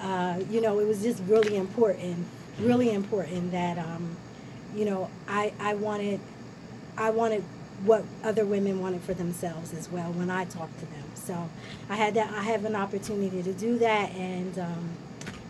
uh, 0.00 0.40
you 0.50 0.60
know 0.60 0.78
it 0.80 0.86
was 0.86 1.02
just 1.02 1.22
really 1.24 1.56
important 1.56 2.26
really 2.58 2.90
important 2.92 3.52
that 3.52 3.78
um, 3.78 4.16
you 4.74 4.84
know 4.84 5.10
I, 5.28 5.52
I 5.60 5.74
wanted 5.74 6.20
i 6.96 7.10
wanted 7.10 7.42
what 7.84 8.04
other 8.22 8.44
women 8.44 8.80
wanted 8.80 9.00
for 9.02 9.14
themselves 9.14 9.72
as 9.72 9.90
well 9.90 10.12
when 10.12 10.30
i 10.30 10.44
talked 10.44 10.78
to 10.80 10.86
them. 10.86 11.04
So 11.14 11.48
i 11.88 11.96
had 11.96 12.14
that 12.14 12.32
i 12.32 12.42
have 12.42 12.64
an 12.64 12.76
opportunity 12.76 13.42
to 13.42 13.52
do 13.52 13.78
that 13.78 14.10
and 14.12 14.58
um, 14.58 14.90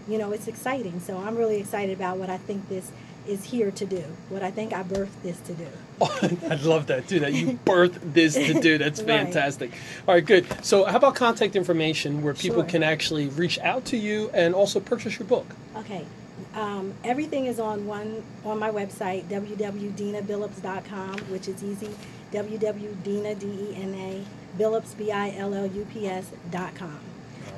you 0.09 0.18
know 0.18 0.32
it's 0.32 0.49
exciting 0.49 1.00
so 1.00 1.18
i'm 1.18 1.37
really 1.37 1.59
excited 1.59 1.94
about 1.97 2.16
what 2.18 2.28
i 2.30 2.37
think 2.38 2.68
this 2.68 2.90
is 3.26 3.44
here 3.44 3.71
to 3.71 3.85
do 3.87 4.02
what 4.30 4.42
i 4.42 4.50
think 4.50 4.73
i 4.73 4.82
birthed 4.82 5.23
this 5.23 5.38
to 5.40 5.52
do 5.54 5.66
I 6.50 6.54
love 6.64 6.88
that 6.88 7.06
too. 7.06 7.21
That 7.21 7.32
you 7.32 7.61
birthed 7.64 8.00
this 8.12 8.35
to 8.35 8.54
do. 8.61 8.76
That's 8.76 8.99
Right. 9.00 9.06
fantastic. 9.23 9.71
All 10.09 10.14
right, 10.14 10.25
good. 10.25 10.44
So, 10.64 10.85
how 10.85 10.97
about 10.97 11.14
contact 11.14 11.54
information 11.54 12.23
where 12.25 12.35
people 12.35 12.62
Sure. 12.62 12.68
can 12.68 12.82
actually 12.82 13.28
reach 13.28 13.56
out 13.61 13.85
to 13.87 13.97
you 13.97 14.28
and 14.35 14.52
also 14.52 14.80
purchase 14.80 15.16
your 15.21 15.28
book? 15.28 15.47
Okay. 15.76 16.04
Um, 16.56 16.94
everything 17.04 17.47
is 17.47 17.61
on 17.61 17.87
one 17.87 18.25
on 18.44 18.59
my 18.59 18.71
website 18.73 19.26
www.denabillups.com, 19.28 21.18
which 21.30 21.47
is 21.47 21.62
easy. 21.62 21.90
www.dena 22.32 23.35
d 23.37 23.47
e 23.47 23.75
n 23.76 23.94
a 23.94 24.25
billups 24.59 24.97
b 24.97 25.12
i 25.12 25.30
l 25.37 25.54
l 25.54 25.66
u 25.66 25.87
p 25.92 26.09
s 26.09 26.26
dot 26.50 26.75
com. 26.75 26.99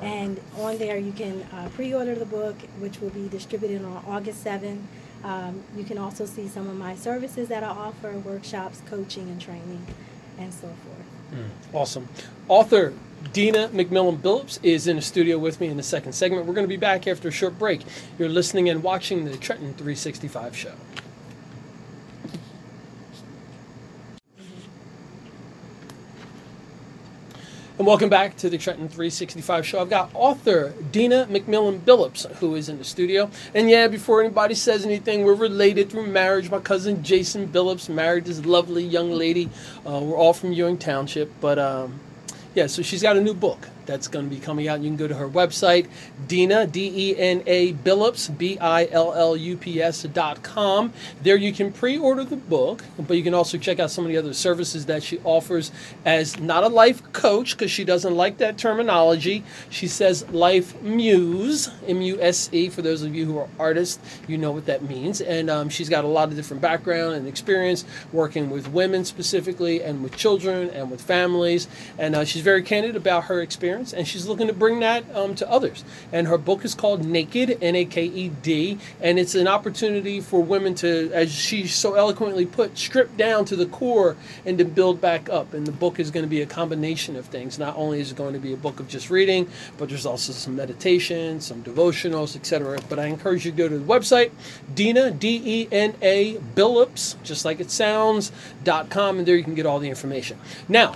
And 0.05 0.41
on 0.59 0.79
there 0.79 0.99
you 0.99 1.13
can 1.13 1.43
uh, 1.53 1.69
pre-order 1.75 2.15
the 2.15 2.27
book, 2.27 2.57
which 2.79 3.01
will 3.01 3.11
be 3.11 3.29
distributed 3.29 3.85
on 3.85 4.05
August 4.07 4.45
7th. 4.45 4.83
Um, 5.25 5.63
you 5.77 5.85
can 5.85 5.97
also 5.97 6.27
see 6.27 6.49
some 6.49 6.69
of 6.69 6.77
my 6.77 6.95
services 6.95 7.49
that 7.49 7.63
I 7.63 7.69
offer, 7.69 8.13
workshops, 8.19 8.83
coaching, 8.87 9.29
and 9.29 9.41
training, 9.41 9.87
and 10.39 10.53
so 10.53 10.67
forth. 10.67 11.07
Awesome. 11.73 12.09
Author 12.49 12.93
Dena 13.33 13.69
McMillon 13.69 14.19
Billups 14.19 14.59
is 14.63 14.87
in 14.87 14.97
the 14.97 15.03
studio 15.03 15.39
with 15.39 15.61
me 15.61 15.69
in 15.69 15.77
the 15.79 15.83
second 15.83 16.13
segment. 16.13 16.47
We're 16.47 16.55
going 16.55 16.67
to 16.67 16.69
be 16.69 16.77
back 16.77 17.09
after 17.09 17.29
a 17.29 17.33
short 17.33 17.59
break. 17.59 17.83
You're 18.19 18.29
listening 18.29 18.69
and 18.69 18.83
watching 18.83 19.25
the 19.25 19.37
Trenton 19.37 19.73
365 19.73 20.55
show. 20.55 20.75
And 27.77 27.89
welcome 27.89 28.09
back 28.09 28.37
to 28.37 28.49
the 28.49 28.57
Trenton 28.57 28.89
365 28.89 29.67
show. 29.67 29.81
I've 29.81 29.91
got 29.91 30.09
author 30.15 30.73
Dena 30.93 31.27
McMillon 31.29 31.81
Billups, 31.81 32.33
who 32.37 32.55
is 32.55 32.69
in 32.69 32.79
the 32.79 32.85
studio. 32.85 33.29
And 33.53 33.69
yeah, 33.69 33.89
before 33.89 34.21
anybody 34.21 34.55
says 34.55 34.87
anything, 34.87 35.25
we're 35.25 35.35
related 35.35 35.91
through 35.91 36.07
marriage. 36.07 36.53
My 36.53 36.61
cousin 36.61 37.03
Jason 37.03 37.49
Billups 37.49 37.89
married 37.89 38.27
this 38.27 38.47
lovely 38.47 38.85
young 38.85 39.11
lady. 39.11 39.51
Uh, 39.85 39.99
we're 40.05 40.17
all 40.17 40.33
from 40.33 40.53
Ewing 40.53 40.79
Township. 40.79 41.33
But 41.41 41.59
um, 41.59 41.99
yeah, 42.55 42.69
so 42.69 42.81
she's 42.81 43.03
got 43.03 43.17
a 43.17 43.21
new 43.21 43.35
book 43.35 43.69
that's 43.87 44.09
going 44.09 44.29
to 44.29 44.35
be 44.35 44.41
coming 44.41 44.69
out. 44.69 44.81
You 44.81 44.89
can 44.89 44.97
go 44.97 45.09
to 45.09 45.15
her 45.15 45.29
website, 45.29 45.89
Dena, 46.27 46.67
D 46.67 47.11
E 47.11 47.17
N 47.17 47.43
A 47.47 47.73
Billups, 47.75 48.37
B 48.37 48.59
I 48.59 48.87
L 48.91 49.13
L 49.13 49.37
U 49.37 49.57
P 49.57 49.83
S 49.83 50.03
dot 50.05 50.43
com. 50.43 50.93
There 51.23 51.37
you 51.37 51.53
can 51.53 51.73
pre 51.73 51.99
order 51.99 52.25
the 52.25 52.37
book, 52.37 52.83
but 52.99 53.17
you 53.17 53.23
can 53.23 53.35
also 53.35 53.59
check 53.59 53.79
out 53.79 53.91
some 53.91 54.05
of 54.05 54.11
the 54.11 54.17
other 54.17 54.33
services 54.33 54.87
that 54.87 55.03
she 55.03 55.19
offers 55.25 55.71
as 56.05 56.39
not 56.39 56.65
a 56.65 56.69
life 56.69 57.03
coach 57.13 57.57
because 57.57 57.71
she 57.71 57.85
doesn't 57.85 58.15
like 58.15 58.39
that 58.39 58.57
terminology. 58.57 59.45
She 59.71 59.87
says 59.87 60.29
life 60.31 60.81
muse, 60.83 61.71
M 61.87 62.01
U 62.01 62.21
S 62.21 62.49
E, 62.53 62.69
for 62.69 62.83
those 62.83 63.03
of 63.03 63.15
you 63.15 63.27
who 63.27 63.39
are 63.39 63.49
artists, 63.59 63.99
you 64.27 64.39
know 64.39 64.53
what 64.53 64.67
that 64.67 64.83
means. 64.83 65.21
And 65.21 65.51
um, 65.51 65.69
she's 65.69 65.89
got 65.89 66.05
a 66.05 66.09
lot 66.09 66.29
of 66.29 66.37
different 66.37 66.63
background 66.63 67.15
and 67.15 67.29
experience 67.29 67.85
working 68.13 68.51
with 68.51 68.69
women 68.69 69.05
specifically 69.05 69.83
and 69.83 70.03
with 70.03 70.17
children 70.17 70.71
and 70.71 70.91
with 70.91 71.03
families. 71.03 71.69
And 71.99 72.15
uh, 72.15 72.25
she's 72.25 72.43
very 72.43 72.63
candid 72.63 72.97
about 72.97 73.25
her 73.25 73.43
experience 73.43 73.74
experience, 73.75 73.93
and 73.93 74.07
she's 74.07 74.27
looking 74.27 74.47
to 74.47 74.53
bring 74.53 74.81
that 74.81 75.05
um, 75.15 75.35
to 75.37 75.51
others. 75.51 75.85
And 76.13 76.27
her 76.29 76.39
book 76.39 76.65
is 76.65 76.75
called 76.75 77.05
Naked, 77.05 77.59
N 77.61 77.77
A 77.77 77.85
K 77.85 78.05
E 78.05 78.29
D, 78.43 78.79
and 79.01 79.19
it's 79.19 79.35
an 79.35 79.49
opportunity 79.49 80.21
for 80.21 80.43
women 80.43 80.75
to, 80.77 81.11
as 81.13 81.33
she 81.33 81.67
so 81.67 81.95
eloquently 81.95 82.47
put, 82.47 82.77
strip 82.79 83.17
down 83.17 83.45
to 83.47 83.57
the 83.57 83.67
core 83.67 84.17
and 84.45 84.59
to 84.59 84.65
build 84.65 85.01
back 85.01 85.29
up. 85.29 85.55
And 85.55 85.67
the 85.67 85.73
book 85.73 85.99
is 85.99 86.11
going 86.11 86.25
to 86.25 86.31
be 86.31 86.43
a 86.43 86.47
combination 86.47 87.17
of 87.17 87.27
things. 87.27 87.59
Not 87.59 87.77
only 87.77 88.01
is 88.01 88.13
it 88.13 88.17
going 88.17 88.35
to 88.35 88.41
be 88.41 88.53
a 88.53 88.57
book 88.57 88.81
of 88.81 88.89
just 88.89 89.11
reading, 89.11 89.49
but 89.79 89.89
there's 89.89 90.07
also 90.07 90.33
some 90.33 90.57
meditation, 90.57 91.41
some 91.41 91.63
devotionals, 91.63 92.37
etc. 92.37 92.79
But 92.89 92.99
I 92.99 93.07
encourage 93.07 93.45
you 93.45 93.51
to 93.51 93.57
go 93.57 93.69
to 93.69 93.79
the 93.79 93.85
website, 93.85 94.31
Dena, 94.75 95.11
D 95.11 95.41
E 95.45 95.69
N 95.71 95.95
A, 96.03 96.37
Billups, 96.55 97.23
just 97.23 97.45
like 97.45 97.61
it 97.61 97.71
sounds, 97.71 98.33
dot 98.63 98.91
com, 98.91 99.19
and 99.19 99.27
there 99.27 99.37
you 99.37 99.45
can 99.45 99.55
get 99.55 99.67
all 99.67 99.79
the 99.79 99.89
information. 99.89 100.39
Now, 100.69 100.95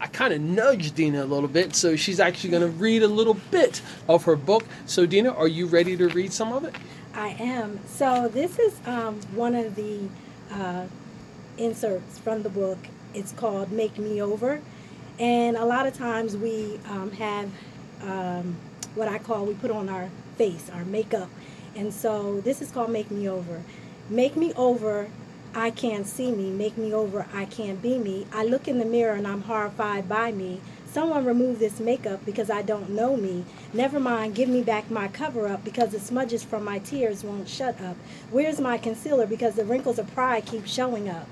I 0.00 0.06
kind 0.06 0.32
of 0.32 0.40
nudged 0.40 0.94
Dena 0.94 1.24
a 1.24 1.26
little 1.26 1.48
bit, 1.48 1.74
so 1.74 1.94
she's 1.94 2.20
actually 2.20 2.50
going 2.50 2.62
to 2.62 2.68
read 2.68 3.02
a 3.02 3.08
little 3.08 3.34
bit 3.50 3.82
of 4.08 4.24
her 4.24 4.34
book. 4.34 4.64
So, 4.86 5.04
Dena, 5.04 5.30
are 5.30 5.48
you 5.48 5.66
ready 5.66 5.94
to 5.98 6.08
read 6.08 6.32
some 6.32 6.52
of 6.52 6.64
it? 6.64 6.74
I 7.14 7.36
am. 7.38 7.80
So, 7.86 8.28
this 8.28 8.58
is 8.58 8.80
um, 8.86 9.20
one 9.34 9.54
of 9.54 9.74
the 9.74 10.08
uh, 10.50 10.86
inserts 11.58 12.18
from 12.18 12.42
the 12.42 12.48
book. 12.48 12.78
It's 13.12 13.32
called 13.32 13.72
Make 13.72 13.98
Me 13.98 14.22
Over. 14.22 14.62
And 15.18 15.56
a 15.56 15.66
lot 15.66 15.86
of 15.86 15.92
times 15.92 16.34
we 16.34 16.80
um, 16.88 17.10
have 17.12 17.50
um, 18.02 18.56
what 18.94 19.06
I 19.06 19.18
call, 19.18 19.44
we 19.44 19.52
put 19.54 19.70
on 19.70 19.90
our 19.90 20.08
face, 20.38 20.70
our 20.72 20.84
makeup. 20.86 21.28
And 21.76 21.92
so 21.92 22.40
this 22.40 22.62
is 22.62 22.70
called 22.70 22.90
Make 22.90 23.10
Me 23.10 23.28
Over. 23.28 23.62
Make 24.08 24.34
Me 24.34 24.54
Over 24.54 25.08
I 25.54 25.72
can't 25.72 26.06
see 26.06 26.30
me, 26.30 26.50
make 26.50 26.78
me 26.78 26.94
over, 26.94 27.26
I 27.34 27.44
can't 27.44 27.82
be 27.82 27.98
me. 27.98 28.26
I 28.32 28.44
look 28.44 28.68
in 28.68 28.78
the 28.78 28.84
mirror 28.84 29.14
and 29.14 29.26
I'm 29.26 29.42
horrified 29.42 30.08
by 30.08 30.30
me. 30.30 30.60
Someone 30.86 31.24
remove 31.24 31.58
this 31.58 31.80
makeup 31.80 32.24
because 32.24 32.50
I 32.50 32.62
don't 32.62 32.90
know 32.90 33.16
me. 33.16 33.44
Never 33.72 33.98
mind, 33.98 34.36
give 34.36 34.48
me 34.48 34.62
back 34.62 34.90
my 34.92 35.08
cover 35.08 35.48
up 35.48 35.64
because 35.64 35.90
the 35.90 35.98
smudges 35.98 36.44
from 36.44 36.64
my 36.64 36.78
tears 36.78 37.24
won't 37.24 37.48
shut 37.48 37.80
up. 37.80 37.96
Where's 38.30 38.60
my 38.60 38.78
concealer 38.78 39.26
because 39.26 39.56
the 39.56 39.64
wrinkles 39.64 39.98
of 39.98 40.12
pride 40.14 40.46
keep 40.46 40.66
showing 40.66 41.08
up. 41.08 41.26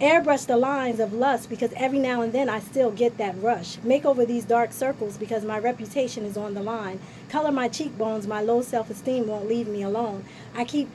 Airbrush 0.00 0.46
the 0.46 0.56
lines 0.56 1.00
of 1.00 1.12
lust 1.12 1.48
because 1.48 1.72
every 1.76 1.98
now 1.98 2.20
and 2.22 2.32
then 2.32 2.48
I 2.48 2.58
still 2.60 2.90
get 2.90 3.18
that 3.18 3.40
rush. 3.42 3.76
Make 3.82 4.04
over 4.06 4.24
these 4.24 4.44
dark 4.44 4.72
circles 4.72 5.18
because 5.18 5.44
my 5.44 5.58
reputation 5.58 6.24
is 6.24 6.38
on 6.38 6.54
the 6.54 6.62
line. 6.62 7.00
Color 7.28 7.52
my 7.52 7.68
cheekbones, 7.68 8.26
my 8.26 8.40
low 8.40 8.62
self 8.62 8.90
esteem 8.90 9.26
won't 9.26 9.48
leave 9.48 9.68
me 9.68 9.82
alone. 9.82 10.24
I 10.54 10.64
keep 10.64 10.88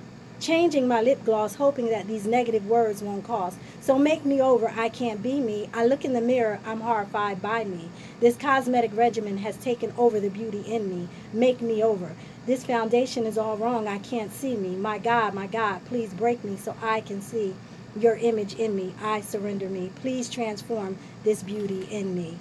changing 0.46 0.88
my 0.88 1.02
lip 1.02 1.25
gloss, 1.25 1.56
hoping 1.56 1.90
that 1.90 2.06
these 2.06 2.28
negative 2.28 2.68
words 2.68 3.02
won't 3.02 3.24
cost. 3.24 3.58
So 3.82 3.98
make 3.98 4.24
me 4.25 4.40
over, 4.40 4.70
I 4.70 4.90
can't 4.90 5.24
be 5.24 5.40
me. 5.40 5.70
I 5.74 5.86
look 5.88 6.06
in 6.06 6.14
the 6.14 6.22
mirror, 6.22 6.60
I'm 6.66 6.82
horrified 6.82 7.42
by 7.42 7.64
me. 7.64 7.90
This 8.20 8.38
cosmetic 8.38 8.96
regimen 8.96 9.40
has 9.40 9.58
taken 9.58 9.92
over 9.98 10.20
the 10.20 10.30
beauty 10.30 10.62
in 10.62 10.88
me. 10.88 11.08
Make 11.34 11.62
me 11.62 11.84
over. 11.84 12.12
This 12.46 12.64
foundation 12.64 13.25
is 13.25 13.40
all 13.40 13.58
wrong, 13.58 13.88
I 13.88 13.98
can't 13.98 14.32
see 14.32 14.56
me. 14.56 14.75
My 14.75 15.00
God, 15.00 15.34
my 15.34 15.48
God, 15.48 15.84
please 15.86 16.14
break 16.14 16.44
me 16.44 16.58
so 16.58 16.75
I 16.80 17.02
can 17.02 17.22
see 17.22 17.56
your 17.98 18.16
image 18.18 18.54
in 18.56 18.75
me. 18.75 18.94
I 19.02 19.22
surrender 19.22 19.68
me. 19.68 19.92
Please 19.96 20.30
transform 20.30 20.98
this 21.24 21.42
beauty 21.42 21.88
in 21.90 22.14
me. 22.14 22.38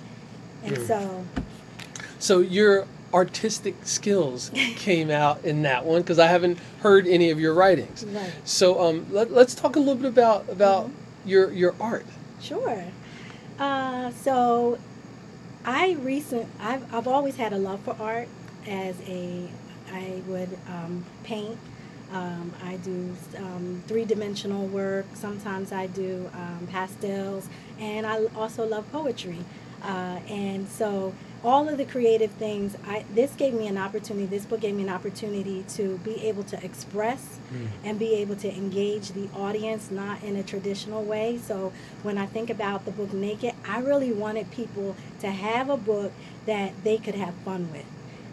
And 0.62 0.76
mm. 0.76 0.86
so. 0.86 1.24
So 2.18 2.40
you're 2.40 2.86
artistic 3.14 3.76
skills 3.84 4.50
came 4.76 5.10
out 5.10 5.42
in 5.44 5.62
that 5.62 5.86
one 5.86 6.02
because 6.02 6.18
I 6.18 6.26
haven't 6.26 6.58
heard 6.80 7.06
any 7.06 7.30
of 7.30 7.38
your 7.40 7.54
writings. 7.54 8.04
Right. 8.04 8.32
So 8.44 8.80
um, 8.80 9.06
let, 9.10 9.30
us 9.30 9.54
talk 9.54 9.76
a 9.76 9.78
little 9.78 9.94
bit 9.94 10.06
about 10.06 10.48
about 10.50 10.86
mm-hmm. 10.86 11.28
your 11.28 11.52
your 11.52 11.74
art. 11.80 12.04
Sure. 12.40 12.84
Uh, 13.58 14.10
so 14.10 14.78
I 15.64 15.92
recent 16.00 16.48
I've 16.60 16.92
I've 16.92 17.06
always 17.06 17.36
had 17.36 17.52
a 17.52 17.58
love 17.58 17.80
for 17.80 17.96
art. 17.98 18.28
As 18.66 18.96
a 19.06 19.48
I 19.92 20.22
would 20.26 20.58
um, 20.68 21.04
paint. 21.22 21.58
Um, 22.12 22.52
I 22.62 22.76
do 22.76 23.14
um, 23.38 23.82
three 23.86 24.04
dimensional 24.04 24.66
work. 24.66 25.06
Sometimes 25.14 25.72
I 25.72 25.86
do 25.88 26.30
um, 26.34 26.68
pastels, 26.70 27.48
and 27.78 28.06
I 28.06 28.26
also 28.36 28.66
love 28.66 28.90
poetry. 28.92 29.38
Uh, 29.82 30.18
and 30.28 30.68
so 30.68 31.12
all 31.44 31.68
of 31.68 31.76
the 31.76 31.84
creative 31.84 32.30
things 32.32 32.74
I, 32.86 33.04
this 33.14 33.32
gave 33.34 33.52
me 33.52 33.66
an 33.66 33.76
opportunity 33.76 34.24
this 34.26 34.46
book 34.46 34.60
gave 34.60 34.74
me 34.74 34.82
an 34.82 34.88
opportunity 34.88 35.64
to 35.74 35.98
be 35.98 36.26
able 36.26 36.42
to 36.44 36.64
express 36.64 37.38
mm. 37.52 37.66
and 37.84 37.98
be 37.98 38.14
able 38.14 38.36
to 38.36 38.48
engage 38.48 39.12
the 39.12 39.28
audience 39.36 39.90
not 39.90 40.22
in 40.22 40.36
a 40.36 40.42
traditional 40.42 41.04
way 41.04 41.38
so 41.38 41.72
when 42.02 42.16
i 42.16 42.24
think 42.24 42.48
about 42.48 42.86
the 42.86 42.90
book 42.90 43.12
naked 43.12 43.52
i 43.68 43.78
really 43.78 44.10
wanted 44.10 44.50
people 44.50 44.96
to 45.20 45.28
have 45.28 45.68
a 45.68 45.76
book 45.76 46.12
that 46.46 46.72
they 46.82 46.96
could 46.96 47.14
have 47.14 47.34
fun 47.44 47.70
with 47.70 47.84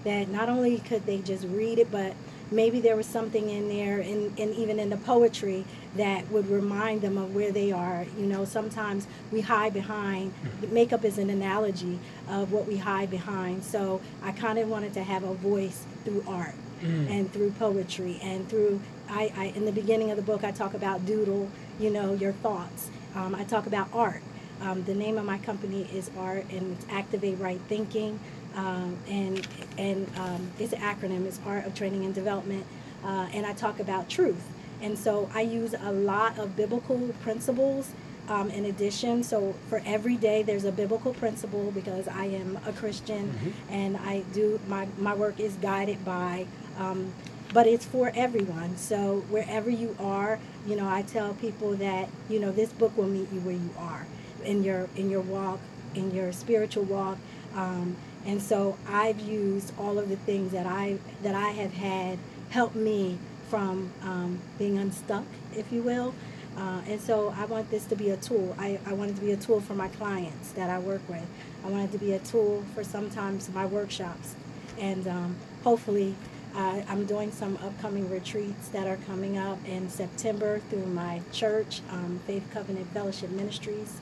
that 0.06 0.30
not 0.30 0.48
only 0.48 0.80
could 0.80 1.06
they 1.06 1.18
just 1.18 1.46
read 1.48 1.80
it 1.80 1.91
but 1.91 2.13
maybe 2.51 2.81
there 2.81 2.96
was 2.96 3.05
something 3.05 3.50
in 3.50 3.70
there 3.70 4.00
and, 4.00 4.38
and 4.38 4.53
even 4.55 4.77
in 4.77 4.89
the 4.89 4.98
poetry 4.98 5.65
that 5.96 6.29
would 6.29 6.50
remind 6.50 7.01
them 7.01 7.17
of 7.17 7.34
where 7.34 7.51
they 7.51 7.72
are. 7.72 8.05
You 8.17 8.25
know 8.25 8.46
sometimes 8.46 9.08
we 9.31 9.41
hide 9.41 9.74
behind 9.74 10.34
mm-hmm. 10.34 10.74
makeup 10.74 11.03
is 11.05 11.17
an 11.17 11.29
analogy 11.29 12.00
of 12.29 12.51
what 12.51 12.67
we 12.67 12.77
hide 12.77 13.10
behind. 13.10 13.63
So 13.63 14.01
i 14.22 14.31
kind 14.31 14.60
of 14.60 14.67
wanted 14.67 14.93
to 14.93 15.03
have 15.03 15.24
a 15.24 15.34
voice 15.34 15.86
through 16.03 16.24
art 16.27 16.55
mm. 16.81 17.10
and 17.10 17.31
through 17.31 17.51
poetry 17.51 18.20
and 18.22 18.48
through 18.50 18.81
I, 19.10 19.31
I 19.36 19.46
in 19.55 19.65
the 19.65 19.72
beginning 19.72 20.12
of 20.12 20.17
the 20.17 20.24
book 20.24 20.43
i 20.43 20.51
talk 20.51 20.74
about 20.74 21.05
doodle 21.05 21.50
you 21.79 21.89
know 21.89 22.13
your 22.13 22.34
thoughts. 22.34 22.89
Um, 23.15 23.36
i 23.36 23.43
talk 23.43 23.65
about 23.65 23.88
art. 23.93 24.22
Um, 24.62 24.84
the 24.84 24.93
name 24.93 25.17
of 25.17 25.25
my 25.25 25.39
company 25.39 25.89
is 25.91 26.12
art 26.17 26.46
and 26.51 26.77
it's 26.77 26.86
activate 26.89 27.39
right 27.39 27.60
thinking 27.67 28.20
um, 28.55 28.98
and 29.08 29.48
and 29.77 30.08
um, 30.17 30.51
it's 30.60 30.74
an 30.74 30.81
acronym. 30.81 31.25
It's 31.25 31.38
part 31.39 31.65
of 31.65 31.74
Training 31.75 32.05
and 32.05 32.13
Development, 32.13 32.65
uh, 33.03 33.27
and 33.34 33.46
I 33.46 33.53
talk 33.53 33.79
about 33.79 34.10
truth. 34.10 34.43
And 34.81 34.98
so 34.98 35.29
I 35.34 35.41
use 35.41 35.75
a 35.79 35.91
lot 35.91 36.39
of 36.39 36.55
biblical 36.55 36.98
principles 37.22 37.91
um, 38.27 38.50
in 38.50 38.65
addition. 38.65 39.24
So 39.24 39.53
for 39.70 39.81
every 39.86 40.15
day, 40.15 40.41
there's 40.41 40.65
a 40.65 40.72
biblical 40.72 41.13
principle 41.13 41.72
because 41.72 42.08
I 42.08 42.25
am 42.25 42.58
a 42.65 42.74
Christian, 42.74 43.29
mm-hmm. 43.29 43.74
and 43.74 43.98
I 43.98 44.24
do 44.34 44.60
my 44.67 44.88
my 44.98 45.13
work 45.13 45.39
is 45.39 45.53
guided 45.55 46.03
by. 46.03 46.48
Um, 46.77 47.13
but 47.53 47.67
it's 47.67 47.86
for 47.86 48.12
everyone. 48.15 48.77
So 48.77 49.25
wherever 49.29 49.70
you 49.70 49.96
are, 50.00 50.39
you 50.65 50.77
know, 50.77 50.88
I 50.88 51.01
tell 51.01 51.34
people 51.34 51.75
that 51.75 52.10
you 52.29 52.39
know 52.39 52.51
this 52.51 52.72
book 52.72 52.96
will 52.98 53.08
meet 53.08 53.31
you 53.31 53.41
where 53.41 53.55
you 53.55 53.70
are 53.77 54.05
in 54.43 54.63
your 54.63 54.89
in 54.96 55.10
your 55.10 55.22
walk, 55.22 55.60
in 55.96 56.12
your 56.12 56.31
spiritual 56.31 56.84
walk. 56.84 57.17
Um, 57.55 57.98
and 58.25 58.42
so 58.42 58.78
I've 58.88 59.20
used 59.20 59.74
all 59.80 59.98
of 59.98 60.10
the 60.10 60.16
things 60.16 60.51
that 60.51 60.66
I 60.66 60.98
that 61.24 61.36
I 61.36 61.50
have 61.50 61.74
had 61.74 62.20
help 62.50 62.75
me 62.75 63.18
from 63.50 63.92
um, 64.04 64.40
being 64.58 64.78
unstuck, 64.78 65.25
if 65.56 65.72
you 65.72 65.82
will. 65.82 66.13
Uh, 66.58 66.82
and 66.88 67.00
so 67.00 67.34
I 67.38 67.46
want 67.46 67.70
this 67.72 67.86
to 67.86 67.96
be 67.96 68.10
a 68.10 68.18
tool. 68.18 68.56
I, 68.60 68.80
I 68.86 68.94
want 68.94 69.12
it 69.12 69.16
to 69.16 69.22
be 69.22 69.32
a 69.32 69.38
tool 69.38 69.62
for 69.62 69.74
my 69.74 69.88
clients 69.88 70.51
that 70.51 70.70
I 70.70 70.80
work 70.80 71.01
with. 71.08 71.25
I 71.63 71.70
want 71.70 71.90
it 71.90 71.92
to 71.94 71.98
be 71.98 72.13
a 72.13 72.20
tool 72.20 72.63
for 72.75 72.84
sometimes 72.84 73.50
my 73.54 73.66
workshops. 73.66 74.36
And 74.78 75.08
um, 75.08 75.36
hopefully, 75.63 76.16
uh, 76.56 76.82
I'm 76.90 77.06
doing 77.06 77.32
some 77.32 77.58
upcoming 77.58 78.10
retreats 78.10 78.68
that 78.70 78.86
are 78.86 78.98
coming 79.08 79.38
up 79.38 79.60
in 79.66 79.90
September 79.90 80.60
through 80.70 80.88
my 80.88 81.22
church, 81.32 81.82
um, 81.90 82.20
Faith 82.28 82.46
Covenant 82.54 82.88
Fellowship 82.94 83.30
Ministries 83.30 84.01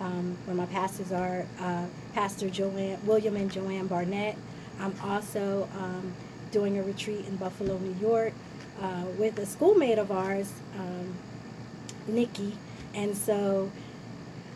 um, 0.00 0.36
where 0.44 0.56
my 0.56 0.66
pastors 0.66 1.12
are 1.12 1.46
uh, 1.60 1.86
Pastor 2.14 2.48
Joanne, 2.50 2.98
William 3.06 3.36
and 3.36 3.50
Joanne 3.50 3.86
Barnett. 3.86 4.36
I'm 4.80 4.94
also 5.02 5.68
um, 5.78 6.12
doing 6.50 6.78
a 6.78 6.82
retreat 6.82 7.26
in 7.26 7.36
Buffalo, 7.36 7.78
New 7.78 7.96
York, 8.00 8.32
uh, 8.80 9.04
with 9.18 9.38
a 9.38 9.46
schoolmate 9.46 9.98
of 9.98 10.10
ours, 10.12 10.52
um, 10.78 11.14
Nikki. 12.06 12.54
And 12.94 13.16
so 13.16 13.70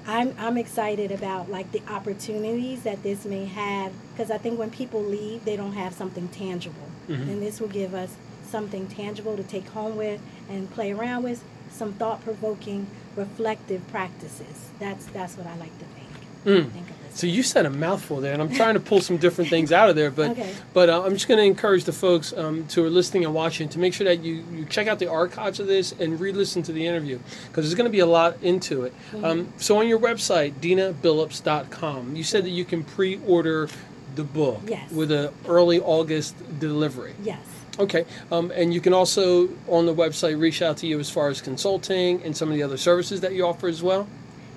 I'm 0.07 0.35
I'm 0.39 0.57
excited 0.57 1.11
about 1.13 1.51
like 1.51 1.71
the 1.73 1.83
opportunities 1.89 2.83
that 2.83 3.03
this 3.03 3.25
may 3.25 3.45
have 3.47 3.93
because 4.13 4.31
I 4.31 4.39
think 4.39 4.59
when 4.59 4.71
people 4.71 5.03
leave, 5.03 5.45
they 5.45 5.57
don't 5.57 5.75
have 5.75 5.93
something 5.95 6.29
tangible, 6.29 6.89
Mhm. 7.09 7.29
and 7.29 7.43
this 7.43 7.61
will 7.61 7.69
give 7.69 7.95
us 7.95 8.15
something 8.49 8.87
tangible 8.87 9.37
to 9.37 9.43
take 9.43 9.69
home 9.69 9.97
with 9.97 10.21
and 10.49 10.71
play 10.71 10.93
around 10.93 11.23
with. 11.23 11.43
Some 11.71 11.95
thought 11.95 12.23
provoking, 12.23 12.87
reflective 13.17 13.87
practices. 13.89 14.71
That's 14.79 15.07
that's 15.07 15.37
what 15.37 15.47
I 15.47 15.57
like 15.57 15.77
to 15.79 15.85
think. 15.85 16.09
Mm. 16.45 16.71
Think. 16.73 16.87
So 17.15 17.27
you 17.27 17.43
said 17.43 17.67
a 17.67 17.71
mouthful 17.71 18.23
there, 18.23 18.33
and 18.33 18.41
I'm 18.41 18.51
trying 18.55 18.73
to 18.73 18.81
pull 18.81 19.03
some 19.03 19.19
different 19.19 19.51
things 19.51 19.71
out 19.71 19.91
of 19.91 19.97
there. 19.97 20.11
But 20.11 20.31
Okay. 20.31 20.51
but 20.73 20.89
uh, 20.89 21.03
I'm 21.05 21.13
just 21.13 21.29
going 21.29 21.37
to 21.39 21.45
encourage 21.45 21.85
the 21.85 21.93
folks 21.93 22.33
um, 22.33 22.65
who 22.75 22.83
are 22.85 22.89
listening 22.91 23.27
and 23.27 23.35
watching 23.35 23.69
to 23.69 23.79
make 23.79 23.93
sure 23.93 24.07
that 24.07 24.25
you, 24.25 24.43
you 24.51 24.65
check 24.65 24.87
out 24.87 24.99
the 24.99 25.09
archives 25.11 25.61
of 25.61 25.67
this 25.67 25.93
and 25.93 26.19
re-listen 26.19 26.63
to 26.63 26.73
the 26.73 26.87
interview 26.87 27.19
because 27.49 27.67
there's 27.67 27.75
going 27.75 27.85
to 27.85 27.93
be 27.93 27.99
a 27.99 28.07
lot 28.07 28.39
into 28.43 28.85
it. 28.85 28.95
Mm-hmm. 29.13 29.25
Um, 29.27 29.53
so 29.59 29.77
on 29.79 29.89
your 29.89 29.99
website, 29.99 30.55
denabillups.com, 30.55 32.17
you 32.17 32.25
said 32.25 32.45
that 32.45 32.51
you 32.51 32.65
can 32.65 32.83
pre-order 32.83 33.69
the 34.15 34.25
book 34.25 34.63
Yes. 34.67 34.91
with 34.91 35.11
an 35.13 35.33
early 35.47 35.81
August 35.81 36.35
delivery. 36.59 37.15
yes. 37.23 37.39
Okay, 37.79 38.05
um, 38.31 38.51
and 38.51 38.75
you 38.75 38.83
can 38.83 38.93
also 38.93 39.49
on 39.67 39.87
the 39.87 39.95
website 39.95 40.39
reach 40.39 40.61
out 40.61 40.77
to 40.79 40.87
you 40.87 41.01
as 41.01 41.09
far 41.09 41.29
as 41.29 41.41
consulting 41.41 42.23
and 42.23 42.37
some 42.37 42.51
of 42.51 42.55
the 42.55 42.63
other 42.63 42.77
services 42.77 43.23
that 43.23 43.33
you 43.33 43.47
offer 43.47 43.67
as 43.67 43.83
well. 43.83 44.07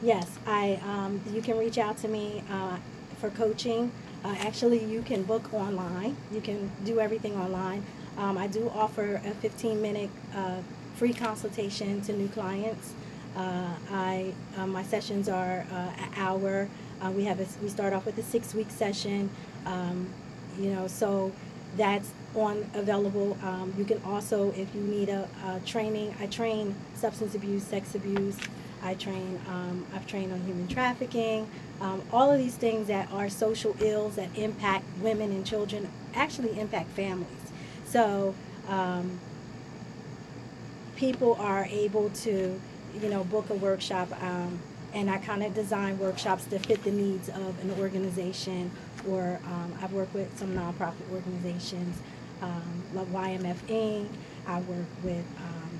Yes, 0.01 0.27
I. 0.45 0.79
Um, 0.85 1.21
you 1.31 1.41
can 1.41 1.57
reach 1.57 1.77
out 1.77 1.97
to 1.99 2.09
me 2.09 2.43
uh, 2.51 2.77
for 3.17 3.29
coaching. 3.29 3.91
Uh, 4.23 4.35
actually, 4.39 4.83
you 4.83 5.01
can 5.01 5.23
book 5.23 5.53
online. 5.53 6.17
You 6.31 6.41
can 6.41 6.69
do 6.83 6.99
everything 6.99 7.37
online. 7.37 7.85
Um, 8.17 8.37
I 8.37 8.47
do 8.47 8.69
offer 8.75 9.15
a 9.15 9.47
15-minute 9.47 10.09
uh, 10.35 10.57
free 10.95 11.13
consultation 11.13 12.01
to 12.01 12.13
new 12.13 12.27
clients. 12.27 12.93
Uh, 13.35 13.69
I 13.91 14.33
uh, 14.57 14.67
my 14.67 14.83
sessions 14.83 15.29
are 15.29 15.65
uh, 15.71 15.75
an 15.75 16.09
hour. 16.17 16.67
We 17.13 17.25
have 17.25 17.39
a, 17.39 17.45
we 17.61 17.69
start 17.69 17.93
off 17.93 18.05
with 18.05 18.17
a 18.17 18.23
six-week 18.23 18.71
session. 18.71 19.29
Um, 19.65 20.09
you 20.59 20.71
know, 20.71 20.87
so 20.87 21.31
that's 21.77 22.11
on 22.35 22.69
available. 22.73 23.37
Um, 23.43 23.73
you 23.77 23.85
can 23.85 24.01
also, 24.03 24.51
if 24.51 24.73
you 24.75 24.81
need 24.81 25.09
a, 25.09 25.27
a 25.45 25.59
training, 25.65 26.15
I 26.19 26.27
train 26.27 26.75
substance 26.93 27.35
abuse, 27.35 27.63
sex 27.63 27.95
abuse. 27.95 28.37
I 28.83 28.93
train. 28.93 29.39
Um, 29.49 29.85
I've 29.95 30.05
trained 30.05 30.31
on 30.31 30.41
human 30.41 30.67
trafficking. 30.67 31.49
Um, 31.81 32.03
all 32.13 32.31
of 32.31 32.37
these 32.37 32.55
things 32.55 32.87
that 32.87 33.11
are 33.11 33.29
social 33.29 33.75
ills 33.81 34.15
that 34.15 34.29
impact 34.37 34.85
women 35.01 35.31
and 35.31 35.45
children 35.45 35.89
actually 36.13 36.59
impact 36.59 36.91
families. 36.91 37.27
So 37.85 38.35
um, 38.67 39.19
people 40.95 41.35
are 41.39 41.65
able 41.65 42.09
to, 42.11 42.59
you 43.01 43.09
know, 43.09 43.23
book 43.23 43.49
a 43.49 43.55
workshop. 43.55 44.09
Um, 44.21 44.59
and 44.93 45.09
I 45.09 45.17
kind 45.17 45.43
of 45.43 45.53
design 45.53 45.99
workshops 45.99 46.45
to 46.45 46.59
fit 46.59 46.83
the 46.83 46.91
needs 46.91 47.27
of 47.27 47.61
an 47.63 47.71
organization. 47.79 48.71
Or 49.09 49.39
um, 49.45 49.73
I've 49.81 49.93
worked 49.93 50.13
with 50.13 50.37
some 50.37 50.55
nonprofit 50.55 51.11
organizations, 51.11 51.97
um, 52.45 52.83
like 52.93 53.07
YMF 53.07 53.57
Inc. 53.67 54.07
I 54.47 54.59
work 54.61 54.85
with. 55.03 55.25
Um, 55.37 55.79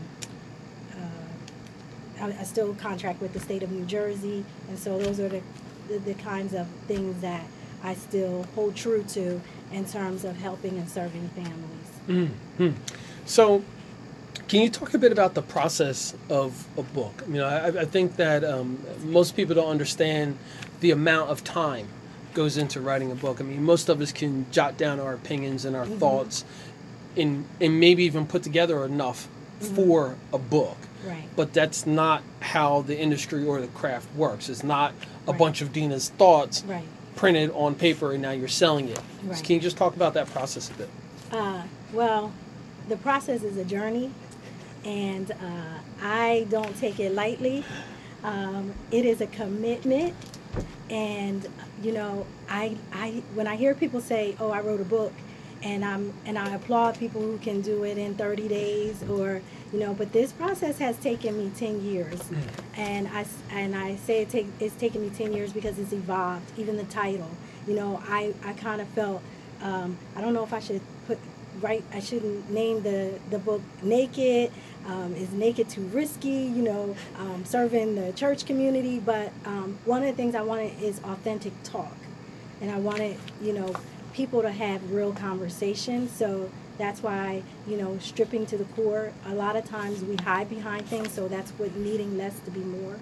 uh, 2.19 2.25
I, 2.25 2.39
I 2.39 2.43
still 2.43 2.73
contract 2.75 3.21
with 3.21 3.33
the 3.33 3.39
state 3.39 3.63
of 3.63 3.71
New 3.71 3.85
Jersey, 3.85 4.43
and 4.69 4.79
so 4.79 4.97
those 4.97 5.19
are 5.19 5.29
the, 5.29 5.41
the, 5.87 5.99
the 5.99 6.13
kinds 6.15 6.53
of 6.53 6.67
things 6.87 7.21
that 7.21 7.45
I 7.83 7.93
still 7.93 8.43
hold 8.55 8.75
true 8.75 9.03
to 9.09 9.41
in 9.71 9.85
terms 9.85 10.25
of 10.25 10.37
helping 10.37 10.77
and 10.77 10.89
serving 10.89 11.29
families. 11.29 12.29
hmm 12.57 12.71
So, 13.25 13.63
can 14.47 14.61
you 14.61 14.69
talk 14.69 14.93
a 14.93 14.97
bit 14.97 15.11
about 15.11 15.33
the 15.33 15.41
process 15.41 16.15
of 16.29 16.67
a 16.77 16.83
book? 16.83 17.23
You 17.27 17.35
know, 17.35 17.45
I, 17.45 17.81
I 17.81 17.85
think 17.85 18.15
that 18.15 18.43
um, 18.43 18.79
most 19.03 19.35
people 19.35 19.55
don't 19.55 19.69
understand 19.69 20.37
the 20.79 20.91
amount 20.91 21.29
of 21.29 21.43
time 21.43 21.87
goes 22.35 22.57
into 22.57 22.79
writing 22.81 23.11
a 23.11 23.15
book. 23.15 23.39
I 23.41 23.43
mean, 23.43 23.63
most 23.63 23.89
of 23.89 23.99
us 24.01 24.11
can 24.11 24.45
jot 24.51 24.77
down 24.77 24.99
our 24.99 25.13
opinions 25.13 25.65
and 25.65 25.75
our 25.75 25.87
thoughts, 25.87 26.45
and 27.17 27.45
and 27.59 27.79
maybe 27.79 28.03
even 28.03 28.27
put 28.27 28.43
together 28.43 28.85
enough 28.85 29.27
for 29.73 30.15
a 30.31 30.37
book. 30.37 30.77
Right. 31.07 31.23
But 31.35 31.53
that's 31.53 31.85
not 31.87 32.21
how 32.41 32.81
the 32.81 32.99
industry 32.99 33.43
or 33.45 33.61
the 33.61 33.67
craft 33.67 34.13
works. 34.15 34.49
It's 34.49 34.63
not 34.63 34.93
a 35.27 35.31
Right. 35.31 35.39
bunch 35.39 35.61
of 35.61 35.71
Dena's 35.71 36.09
thoughts 36.09 36.63
Right. 36.67 36.83
printed 37.15 37.51
on 37.51 37.73
paper 37.75 38.11
and 38.11 38.21
now 38.21 38.31
you're 38.31 38.47
selling 38.49 38.89
it. 38.89 38.99
So 39.33 39.41
can 39.43 39.55
you 39.55 39.61
just 39.61 39.77
talk 39.77 39.95
about 39.95 40.13
that 40.15 40.27
process 40.31 40.69
a 40.69 40.73
bit? 40.73 40.89
Uh, 41.31 41.61
well, 41.93 42.31
the 42.89 42.97
process 42.97 43.43
is 43.43 43.55
a 43.57 43.63
journey, 43.63 44.11
and 44.83 45.31
uh, 45.31 45.79
I 46.03 46.47
don't 46.49 46.77
take 46.79 46.99
it 46.99 47.13
lightly. 47.13 47.63
Um, 48.23 48.73
it 48.91 49.05
is 49.05 49.21
a 49.21 49.27
commitment, 49.27 50.13
and 50.89 51.47
you 51.81 51.91
know, 51.91 52.25
I, 52.49 52.77
I 52.93 53.23
when 53.33 53.47
I 53.47 53.55
hear 53.55 53.73
people 53.73 54.01
say, 54.01 54.35
"Oh, 54.39 54.51
I 54.51 54.61
wrote 54.61 54.81
a 54.81 54.85
book," 54.85 55.13
and 55.63 55.83
I'm 55.83 56.13
and 56.25 56.37
I 56.37 56.55
applaud 56.55 56.97
people 56.97 57.21
who 57.21 57.37
can 57.39 57.61
do 57.61 57.83
it 57.83 57.97
in 57.97 58.15
30 58.15 58.47
days, 58.47 59.03
or 59.09 59.41
you 59.73 59.79
know, 59.79 59.93
but 59.93 60.13
this 60.13 60.31
process 60.31 60.77
has 60.79 60.97
taken 60.97 61.37
me 61.37 61.51
10 61.57 61.83
years, 61.83 62.21
and 62.75 63.07
I 63.07 63.25
and 63.51 63.75
I 63.75 63.95
say 63.95 64.21
it 64.21 64.29
take 64.29 64.47
it's 64.59 64.75
taken 64.75 65.01
me 65.01 65.09
10 65.09 65.33
years 65.33 65.51
because 65.53 65.79
it's 65.79 65.93
evolved. 65.93 66.45
Even 66.57 66.77
the 66.77 66.85
title, 66.85 67.29
you 67.67 67.73
know, 67.75 68.01
I 68.07 68.33
I 68.43 68.53
kind 68.53 68.81
of 68.81 68.87
felt 68.89 69.21
um, 69.61 69.97
I 70.15 70.21
don't 70.21 70.33
know 70.33 70.43
if 70.43 70.53
I 70.53 70.59
should 70.59 70.81
right. 71.61 71.83
I 71.93 71.99
shouldn't 71.99 72.49
name 72.49 72.83
the 72.83 73.19
the 73.29 73.39
book 73.39 73.61
"Naked." 73.81 74.51
Um, 74.87 75.15
is 75.15 75.31
naked 75.31 75.67
too 75.69 75.81
risky? 75.87 76.29
You 76.29 76.61
know, 76.61 76.95
um, 77.17 77.43
serving 77.45 77.95
the 77.95 78.13
church 78.13 78.45
community. 78.45 78.99
But 78.99 79.31
um, 79.45 79.79
one 79.85 80.03
of 80.03 80.07
the 80.07 80.13
things 80.13 80.35
I 80.35 80.41
wanted 80.41 80.79
is 80.81 80.99
authentic 81.03 81.53
talk, 81.63 81.95
and 82.61 82.71
I 82.71 82.77
wanted 82.77 83.17
you 83.41 83.53
know 83.53 83.75
people 84.13 84.41
to 84.41 84.51
have 84.51 84.91
real 84.91 85.13
conversations. 85.13 86.11
So 86.11 86.51
that's 86.77 87.01
why 87.01 87.43
you 87.67 87.77
know 87.77 87.97
stripping 87.99 88.45
to 88.47 88.57
the 88.57 88.65
core. 88.65 89.11
A 89.27 89.33
lot 89.33 89.55
of 89.55 89.65
times 89.65 90.03
we 90.03 90.15
hide 90.17 90.49
behind 90.49 90.85
things, 90.85 91.11
so 91.11 91.27
that's 91.27 91.51
what 91.51 91.75
needing 91.75 92.17
less 92.17 92.39
to 92.41 92.51
be 92.51 92.61
more. 92.61 92.97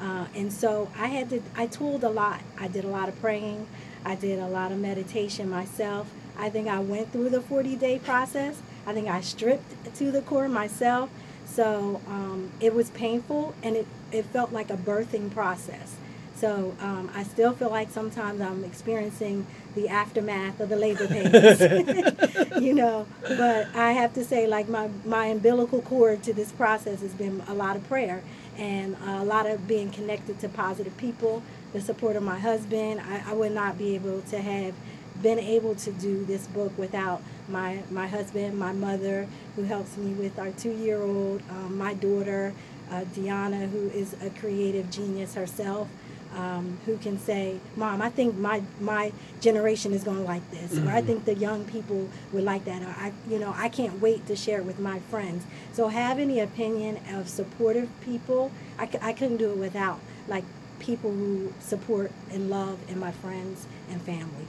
Uh, 0.00 0.26
and 0.34 0.52
so 0.52 0.90
I 0.98 1.06
had 1.06 1.30
to, 1.30 1.42
I 1.56 1.66
tooled 1.66 2.04
a 2.04 2.10
lot. 2.10 2.40
I 2.58 2.68
did 2.68 2.84
a 2.84 2.88
lot 2.88 3.08
of 3.08 3.18
praying. 3.20 3.66
I 4.04 4.14
did 4.14 4.38
a 4.38 4.46
lot 4.46 4.72
of 4.72 4.78
meditation 4.78 5.48
myself. 5.50 6.08
I 6.38 6.50
think 6.50 6.68
I 6.68 6.78
went 6.80 7.12
through 7.12 7.30
the 7.30 7.40
40 7.40 7.76
day 7.76 7.98
process. 7.98 8.60
I 8.86 8.92
think 8.92 9.08
I 9.08 9.20
stripped 9.20 9.94
to 9.96 10.10
the 10.10 10.22
core 10.22 10.48
myself. 10.48 11.10
So 11.46 12.00
um, 12.06 12.50
it 12.60 12.74
was 12.74 12.90
painful 12.90 13.54
and 13.62 13.76
it, 13.76 13.86
it 14.12 14.24
felt 14.26 14.52
like 14.52 14.70
a 14.70 14.76
birthing 14.76 15.32
process. 15.32 15.96
So 16.36 16.76
um, 16.80 17.10
I 17.14 17.22
still 17.22 17.54
feel 17.54 17.70
like 17.70 17.90
sometimes 17.90 18.42
I'm 18.42 18.62
experiencing 18.62 19.46
the 19.74 19.88
aftermath 19.88 20.60
of 20.60 20.68
the 20.68 20.76
labor 20.76 21.08
pains, 21.08 22.62
you 22.62 22.74
know. 22.74 23.06
But 23.22 23.74
I 23.74 23.92
have 23.92 24.12
to 24.14 24.24
say, 24.24 24.46
like 24.46 24.68
my 24.68 24.90
my 25.06 25.26
umbilical 25.26 25.80
cord 25.80 26.22
to 26.24 26.34
this 26.34 26.52
process 26.52 27.00
has 27.00 27.14
been 27.14 27.42
a 27.48 27.54
lot 27.54 27.76
of 27.76 27.88
prayer 27.88 28.22
and 28.58 28.96
a 29.06 29.24
lot 29.24 29.46
of 29.46 29.66
being 29.66 29.90
connected 29.90 30.38
to 30.40 30.48
positive 30.50 30.94
people, 30.98 31.42
the 31.72 31.80
support 31.80 32.16
of 32.16 32.22
my 32.22 32.38
husband. 32.38 33.00
I, 33.00 33.30
I 33.30 33.32
would 33.32 33.52
not 33.52 33.78
be 33.78 33.94
able 33.94 34.20
to 34.22 34.38
have 34.38 34.74
been 35.22 35.38
able 35.38 35.74
to 35.76 35.92
do 35.92 36.24
this 36.24 36.46
book 36.48 36.76
without 36.78 37.22
my 37.48 37.82
my 37.90 38.06
husband, 38.06 38.58
my 38.58 38.72
mother, 38.72 39.26
who 39.56 39.62
helps 39.64 39.96
me 39.96 40.12
with 40.12 40.38
our 40.38 40.50
two 40.52 40.72
year 40.72 41.02
old, 41.02 41.42
um, 41.50 41.76
my 41.78 41.94
daughter, 41.94 42.52
uh, 42.90 43.04
Deanna, 43.14 43.70
who 43.70 43.88
is 43.90 44.14
a 44.22 44.30
creative 44.30 44.90
genius 44.90 45.34
herself. 45.34 45.88
Um, 46.34 46.76
who 46.84 46.98
can 46.98 47.18
say, 47.18 47.60
"Mom, 47.76 48.02
I 48.02 48.10
think 48.10 48.36
my 48.36 48.60
my 48.80 49.12
generation 49.40 49.94
is 49.94 50.04
going 50.04 50.18
to 50.18 50.22
like 50.24 50.42
this," 50.50 50.76
or 50.76 50.90
"I 50.90 51.00
think 51.00 51.24
the 51.24 51.34
young 51.34 51.64
people 51.64 52.08
would 52.32 52.44
like 52.44 52.64
that," 52.66 52.82
or 52.82 52.88
"I, 52.98 53.12
you 53.30 53.38
know, 53.38 53.54
I 53.56 53.70
can't 53.70 54.02
wait 54.02 54.26
to 54.26 54.36
share 54.36 54.58
it 54.58 54.66
with 54.66 54.78
my 54.78 54.98
friends." 55.08 55.44
So 55.72 55.88
having 55.88 56.28
the 56.28 56.40
opinion 56.40 56.98
of 57.14 57.28
supportive 57.30 57.88
people, 58.02 58.50
I, 58.78 58.86
c- 58.86 58.98
I 59.00 59.12
couldn't 59.14 59.38
do 59.38 59.50
it 59.52 59.56
without 59.56 59.98
like 60.28 60.44
people 60.78 61.10
who 61.10 61.54
support 61.60 62.10
and 62.30 62.50
love 62.50 62.80
and 62.90 63.00
my 63.00 63.12
friends 63.12 63.66
and 63.90 64.02
family. 64.02 64.46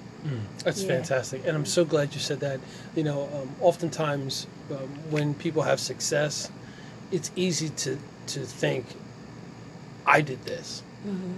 That's 0.64 0.82
Yeah. 0.82 0.88
fantastic, 0.88 1.46
and 1.46 1.56
I'm 1.56 1.66
so 1.66 1.86
glad 1.86 2.14
you 2.14 2.20
said 2.20 2.40
that. 2.42 2.60
You 2.96 3.04
know, 3.04 3.24
um, 3.34 3.50
oftentimes 3.62 4.48
um, 4.72 4.90
when 5.10 5.34
people 5.36 5.64
have 5.64 5.80
success, 5.80 6.50
it's 7.12 7.32
easy 7.36 7.70
to 7.70 7.98
to 8.28 8.40
think, 8.42 8.86
"I 10.06 10.22
did 10.22 10.44
this," 10.46 10.84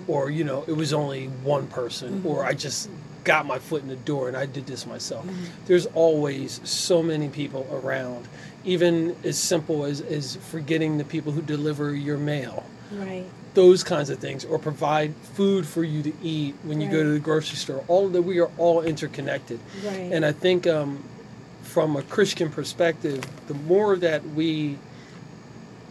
or 0.07 0.29
you 0.29 0.43
know, 0.43 0.63
it 0.67 0.73
was 0.73 0.93
only 0.93 1.27
one 1.43 1.67
person, 1.67 2.21
or 2.25 2.45
I 2.45 2.53
just 2.53 2.89
got 3.23 3.45
my 3.45 3.59
foot 3.59 3.83
in 3.83 3.89
the 3.89 3.95
door 3.97 4.27
and 4.27 4.35
I 4.37 4.45
did 4.45 4.65
this 4.65 4.87
myself. 4.87 5.25
There's 5.65 5.85
always 5.87 6.61
so 6.63 7.03
many 7.03 7.27
people 7.27 7.67
around, 7.71 8.27
even 8.63 9.15
as 9.23 9.37
simple 9.37 9.83
as 9.85 10.01
as 10.01 10.37
forgetting 10.37 10.97
the 10.97 11.03
people 11.03 11.33
who 11.33 11.41
deliver 11.41 11.93
your 11.93 12.17
mail 12.17 12.63
Right. 12.91 13.25
Those 13.53 13.83
kinds 13.83 14.09
of 14.09 14.19
things 14.19 14.45
or 14.45 14.59
provide 14.59 15.13
food 15.33 15.65
for 15.65 15.83
you 15.83 16.03
to 16.03 16.13
eat 16.23 16.55
when 16.63 16.79
you 16.79 16.89
go 16.89 17.03
to 17.03 17.09
the 17.09 17.19
grocery 17.19 17.57
store 17.57 17.83
all 17.87 18.05
of 18.07 18.13
that 18.13 18.21
we 18.21 18.39
are 18.39 18.49
all 18.57 18.81
interconnected 18.81 19.59
Right. 19.83 20.11
and 20.13 20.25
i 20.25 20.31
think 20.31 20.67
um, 20.67 21.03
from 21.63 21.95
a 21.95 22.03
christian 22.03 22.49
perspective 22.49 23.23
the 23.47 23.53
more 23.55 23.95
that 23.97 24.23
we 24.29 24.77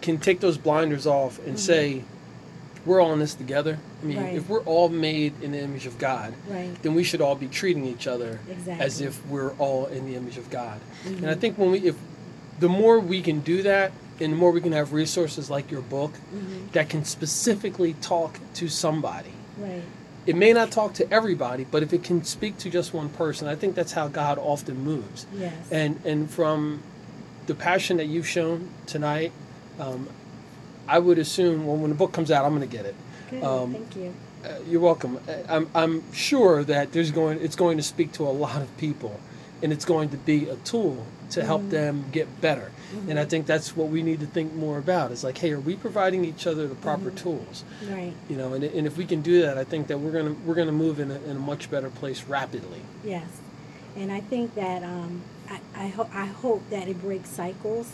can 0.01 0.19
take 0.19 0.41
those 0.41 0.57
blinders 0.57 1.07
off 1.07 1.39
and 1.47 1.59
say 1.59 2.03
we're 2.87 3.03
all 3.03 3.13
in 3.13 3.19
this 3.19 3.35
together. 3.35 3.79
I 4.03 4.07
mean, 4.07 4.17
Right. 4.17 4.35
if 4.37 4.49
we're 4.49 4.63
all 4.63 4.89
made 4.89 5.35
in 5.43 5.53
the 5.53 5.59
image 5.59 5.85
of 5.85 5.99
God, 5.99 6.33
Right. 6.49 6.71
then 6.83 6.95
we 6.95 7.03
should 7.05 7.21
all 7.21 7.35
be 7.35 7.49
treating 7.49 7.85
each 7.85 8.07
other 8.07 8.39
Exactly. 8.49 8.83
as 8.87 9.01
if 9.03 9.27
we're 9.27 9.51
all 9.59 9.87
in 9.87 10.07
the 10.07 10.15
image 10.15 10.39
of 10.39 10.49
God. 10.49 10.81
Mm-hmm. 11.05 11.25
And 11.25 11.31
I 11.31 11.35
think 11.35 11.59
when 11.59 11.73
we, 11.73 11.81
if 11.81 11.97
the 12.61 12.69
more 12.69 12.99
we 12.99 13.21
can 13.21 13.41
do 13.41 13.63
that, 13.65 13.93
and 14.21 14.33
the 14.33 14.37
more 14.37 14.51
we 14.51 14.61
can 14.61 14.73
have 14.73 14.93
resources 14.93 15.49
like 15.51 15.71
your 15.71 15.83
book 15.83 16.13
Mm-hmm. 16.13 16.69
that 16.73 16.89
can 16.89 17.05
specifically 17.05 17.95
talk 18.01 18.39
to 18.55 18.69
somebody. 18.69 19.33
Right. 19.59 19.83
It 20.27 20.37
may 20.37 20.53
not 20.53 20.71
talk 20.71 20.93
to 20.95 21.11
everybody, 21.13 21.65
but 21.65 21.83
if 21.83 21.93
it 21.93 22.05
can 22.05 22.23
speak 22.25 22.59
to 22.59 22.71
just 22.71 22.93
one 22.93 23.09
person, 23.09 23.49
I 23.49 23.55
think 23.55 23.75
that's 23.75 23.93
how 23.93 24.09
God 24.09 24.39
often 24.39 24.77
moves. 24.85 25.27
Yes. 25.35 25.55
And 25.71 26.01
and 26.05 26.31
from 26.31 26.83
the 27.47 27.55
passion 27.55 27.97
that 27.97 28.07
you've 28.07 28.27
shown 28.29 28.69
tonight, 28.87 29.33
um, 29.81 30.09
I 30.87 30.99
would 30.99 31.19
assume 31.19 31.67
well, 31.67 31.77
when 31.77 31.91
the 31.91 31.97
book 31.97 32.13
comes 32.13 32.31
out, 32.31 32.45
I'm 32.45 32.55
going 32.55 32.69
to 32.69 32.77
get 32.77 32.85
it. 32.87 32.95
Good. 33.31 33.43
um, 33.43 33.73
Thank 33.73 33.97
you. 33.97 34.15
Uh, 34.45 34.59
you're 34.69 34.81
welcome. 34.81 35.19
Uh, 35.29 35.33
I'm 35.49 35.71
I'm 35.75 36.13
sure 36.13 36.63
that 36.65 36.93
there's 36.93 37.11
going 37.11 37.41
it's 37.41 37.57
going 37.57 37.77
to 37.79 37.83
speak 37.83 38.13
to 38.13 38.23
a 38.25 38.35
lot 38.45 38.61
of 38.63 38.69
people, 38.77 39.19
and 39.63 39.73
it's 39.73 39.85
going 39.85 40.09
to 40.11 40.17
be 40.17 40.49
a 40.49 40.57
tool 40.57 41.05
to 41.31 41.45
help 41.45 41.61
Mm-hmm. 41.63 41.71
them 41.71 42.05
get 42.13 42.41
better. 42.41 42.71
And 43.07 43.19
I 43.19 43.27
think 43.27 43.45
that's 43.47 43.77
what 43.77 43.89
we 43.89 44.03
need 44.03 44.21
to 44.21 44.27
think 44.27 44.55
more 44.55 44.79
about. 44.79 45.13
Is 45.13 45.23
like, 45.23 45.37
hey, 45.37 45.53
are 45.53 45.61
we 45.61 45.77
providing 45.77 46.25
each 46.25 46.47
other 46.47 46.67
the 46.67 46.75
proper 46.75 47.11
Mm-hmm. 47.11 47.17
tools? 47.17 47.65
Right. 47.91 48.15
You 48.31 48.37
know, 48.37 48.55
and, 48.55 48.65
and 48.65 48.87
if 48.87 48.97
we 48.97 49.05
can 49.05 49.21
do 49.21 49.43
that, 49.43 49.59
I 49.59 49.65
think 49.65 49.89
that 49.89 49.99
we're 49.99 50.13
gonna 50.13 50.35
we're 50.47 50.55
gonna 50.55 50.73
move 50.73 50.99
in 51.01 51.11
a, 51.11 51.21
in 51.25 51.37
a 51.37 51.41
much 51.41 51.71
better 51.71 51.91
place 51.91 52.25
rapidly. 52.25 52.81
Yes, 53.05 53.29
and 53.95 54.11
I 54.11 54.21
think 54.21 54.55
that 54.55 54.83
um, 54.83 55.21
I 55.51 55.61
I, 55.77 55.89
ho- 55.89 56.09
I 56.15 56.25
hope 56.27 56.63
that 56.71 56.89
it 56.89 56.99
breaks 57.03 57.29
cycles. 57.29 57.93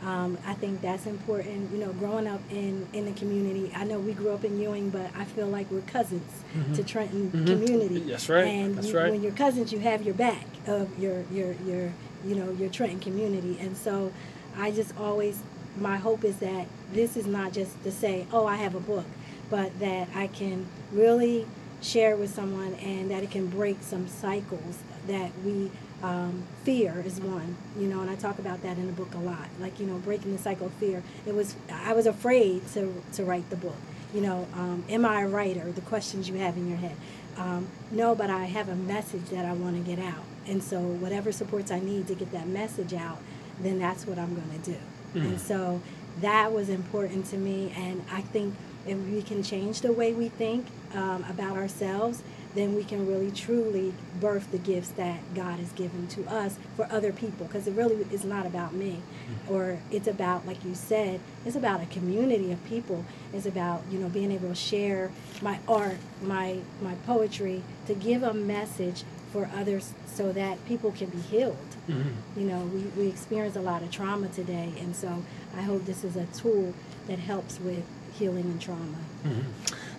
Mm-hmm. 0.00 0.08
Um, 0.08 0.38
I 0.46 0.54
think 0.54 0.80
that's 0.82 1.06
important. 1.06 1.70
You 1.72 1.78
know, 1.78 1.92
growing 1.94 2.26
up 2.26 2.40
in 2.50 2.86
in 2.92 3.04
the 3.06 3.12
community. 3.12 3.72
I 3.74 3.84
know 3.84 3.98
we 3.98 4.12
grew 4.12 4.30
up 4.30 4.44
in 4.44 4.60
Ewing, 4.60 4.90
but 4.90 5.10
I 5.16 5.24
feel 5.24 5.46
like 5.48 5.70
we're 5.70 5.80
cousins 5.82 6.30
to 6.74 6.82
Trenton 6.84 7.30
community. 7.30 8.00
That's 8.00 8.28
right. 8.28 8.44
And 8.46 8.66
Mm-hmm. 8.66 8.74
That's 8.76 8.88
you- 8.88 8.98
right. 8.98 9.10
when 9.10 9.22
you're 9.22 9.32
cousins, 9.32 9.72
you 9.72 9.78
have 9.80 10.02
your 10.02 10.14
back 10.14 10.44
of 10.66 10.98
your 10.98 11.22
your 11.32 11.52
your 11.66 11.92
you 12.24 12.34
know 12.34 12.50
your 12.52 12.68
Trenton 12.70 13.00
community, 13.00 13.58
and 13.60 13.76
so 13.76 14.12
I 14.56 14.70
just 14.70 14.96
always 14.98 15.40
my 15.78 15.96
hope 15.96 16.24
is 16.24 16.36
that 16.38 16.66
this 16.92 17.16
is 17.16 17.26
not 17.26 17.52
just 17.52 17.82
to 17.84 17.92
say, 17.92 18.26
oh, 18.32 18.46
I 18.46 18.56
have 18.56 18.74
a 18.74 18.80
book, 18.80 19.04
but 19.50 19.78
that 19.80 20.08
I 20.14 20.28
can 20.28 20.66
really 20.90 21.46
share 21.82 22.16
with 22.16 22.34
someone 22.34 22.72
and 22.76 23.10
that 23.10 23.22
it 23.22 23.30
can 23.30 23.46
break 23.48 23.76
some 23.82 24.08
cycles 24.08 24.78
that 25.06 25.30
we 25.44 25.70
um, 26.06 26.44
fear 26.62 27.02
is 27.04 27.20
one 27.20 27.56
you 27.76 27.86
know 27.88 28.00
and 28.00 28.08
i 28.08 28.14
talk 28.14 28.38
about 28.38 28.62
that 28.62 28.76
in 28.78 28.86
the 28.86 28.92
book 28.92 29.12
a 29.14 29.18
lot. 29.18 29.48
Like 29.60 29.80
you 29.80 29.86
know 29.86 29.98
breaking 29.98 30.32
the 30.36 30.42
cycle 30.48 30.66
of 30.66 30.72
fear. 30.74 31.02
It 31.26 31.34
was 31.34 31.56
i 31.90 31.92
was 31.92 32.06
afraid 32.06 32.66
to 32.74 33.02
to 33.16 33.24
write 33.24 33.48
the 33.50 33.56
book. 33.56 33.80
You 34.14 34.20
know 34.26 34.46
um, 34.54 34.84
am 34.88 35.04
i 35.04 35.22
a 35.22 35.28
writer? 35.28 35.64
The 35.72 35.86
questions 35.92 36.28
you 36.28 36.36
have 36.36 36.56
in 36.56 36.68
your 36.68 36.78
head. 36.78 36.96
Um, 37.36 37.66
no 37.90 38.14
but 38.14 38.30
i 38.30 38.44
have 38.44 38.68
a 38.68 38.76
message 38.76 39.26
that 39.34 39.44
i 39.44 39.52
want 39.52 39.74
to 39.76 39.82
get 39.82 40.02
out. 40.12 40.24
And 40.46 40.62
so 40.62 40.78
whatever 40.80 41.32
supports 41.32 41.70
i 41.72 41.80
need 41.80 42.06
to 42.06 42.14
get 42.14 42.30
that 42.32 42.46
message 42.46 42.94
out 42.94 43.18
then 43.60 43.78
that's 43.78 44.06
what 44.06 44.18
i'm 44.18 44.34
going 44.34 44.52
to 44.60 44.70
do 44.72 44.78
and 45.14 45.40
so 45.40 45.80
that 46.20 46.52
was 46.52 46.68
important 46.68 47.24
to 47.32 47.36
me 47.38 47.72
and 47.76 48.04
i 48.12 48.20
think 48.20 48.54
if 48.86 48.98
we 48.98 49.22
can 49.22 49.42
change 49.42 49.80
the 49.80 49.92
way 49.92 50.12
we 50.12 50.28
think 50.28 50.66
um, 50.94 51.24
about 51.28 51.56
ourselves 51.56 52.22
then 52.56 52.74
we 52.74 52.82
can 52.82 53.06
really 53.06 53.30
truly 53.30 53.92
birth 54.18 54.50
the 54.50 54.58
gifts 54.58 54.88
that 54.90 55.20
god 55.34 55.60
has 55.60 55.70
given 55.72 56.08
to 56.08 56.24
us 56.26 56.58
for 56.74 56.88
other 56.90 57.12
people. 57.12 57.46
Because 57.46 57.68
it 57.68 57.74
really 57.74 58.06
is 58.10 58.24
not 58.24 58.46
about 58.46 58.72
me. 58.72 59.02
Or 59.48 59.78
it's 59.90 60.08
about 60.08 60.46
like 60.46 60.64
you 60.64 60.74
said 60.74 61.20
it's 61.44 61.54
about 61.54 61.82
a 61.82 61.86
community 61.86 62.50
of 62.50 62.64
people. 62.64 63.04
It's 63.32 63.46
about 63.46 63.82
you 63.90 63.98
know 63.98 64.08
being 64.08 64.32
able 64.32 64.48
to 64.48 64.54
share 64.54 65.12
my 65.42 65.58
art 65.68 65.98
my 66.22 66.58
my 66.80 66.94
poetry 67.06 67.62
to 67.86 67.94
give 67.94 68.22
a 68.22 68.34
message 68.34 69.04
for 69.32 69.50
others 69.54 69.92
so 70.06 70.32
that 70.32 70.64
people 70.66 70.92
can 70.92 71.10
be 71.10 71.18
healed. 71.18 71.56
You 71.88 72.44
know 72.44 72.60
we, 72.72 72.80
we 73.00 73.08
experience 73.08 73.56
a 73.56 73.60
lot 73.60 73.82
of 73.82 73.90
trauma 73.90 74.28
today. 74.28 74.72
And 74.80 74.96
so 74.96 75.22
i 75.54 75.62
hope 75.62 75.84
this 75.84 76.04
is 76.04 76.16
a 76.16 76.26
tool 76.26 76.74
that 77.06 77.18
helps 77.18 77.60
with 77.60 77.84
healing 78.18 78.44
and 78.44 78.60
trauma 78.60 78.98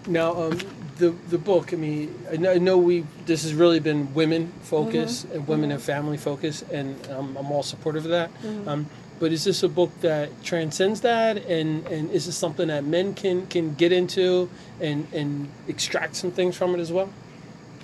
Now, 0.08 0.32
um, 0.42 0.58
the 0.98 1.10
the 1.30 1.38
book. 1.38 1.74
I 1.74 1.76
mean, 1.76 2.16
I 2.32 2.38
know, 2.38 2.52
I 2.52 2.60
know 2.60 2.78
we. 2.78 3.06
This 3.26 3.44
has 3.44 3.54
really 3.54 3.80
been 3.80 4.14
women 4.14 4.52
focus 4.62 5.24
Mm-hmm. 5.24 5.34
and 5.36 5.48
women 5.48 5.72
and 5.72 5.82
family 5.82 6.18
focus, 6.18 6.64
and 6.72 6.96
um, 7.12 7.36
I'm 7.38 7.52
all 7.52 7.64
supportive 7.64 8.06
of 8.06 8.12
that. 8.12 8.30
Mm-hmm. 8.42 8.70
Um, 8.70 8.86
but 9.20 9.32
is 9.32 9.44
this 9.44 9.64
a 9.64 9.70
book 9.70 9.92
that 10.02 10.30
transcends 10.44 11.02
that, 11.02 11.38
and, 11.48 11.86
and 11.88 12.12
is 12.12 12.28
this 12.28 12.38
something 12.38 12.68
that 12.68 12.84
men 12.86 13.16
can, 13.16 13.48
can 13.48 13.74
get 13.74 13.92
into 13.92 14.48
and, 14.80 15.08
and 15.12 15.50
extract 15.68 16.16
some 16.16 16.30
things 16.32 16.56
from 16.56 16.76
it 16.76 16.80
as 16.80 16.92
well? 16.92 17.10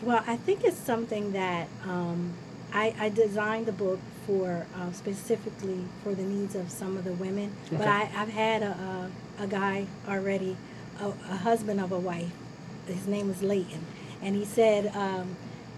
Well, 0.04 0.24
I 0.28 0.38
think 0.38 0.64
it's 0.64 0.78
something 0.78 1.32
that 1.34 1.68
um, 1.86 2.34
I, 2.72 2.94
I 3.00 3.10
designed 3.10 3.66
the 3.66 3.72
book 3.72 4.00
for 4.28 4.68
uh, 4.78 4.92
specifically 4.92 5.80
for 6.04 6.14
the 6.14 6.22
needs 6.24 6.54
of 6.56 6.70
some 6.70 6.98
of 6.98 7.04
the 7.04 7.14
women. 7.14 7.52
But 7.72 7.82
Okay. 7.82 7.90
I, 7.90 8.02
I've 8.16 8.30
had 8.30 8.62
a, 8.62 8.68
a, 8.68 9.12
a 9.40 9.48
guy 9.48 9.88
already, 10.08 10.58
a, 11.00 11.08
a 11.08 11.38
husband 11.38 11.80
of 11.80 11.92
a 11.92 12.00
wife. 12.00 12.32
His 12.88 13.08
name 13.08 13.30
is 13.30 13.42
Leighton, 13.42 13.86
and 14.22 14.36
he 14.36 14.46
said, 14.46 14.94
um, 14.96 15.36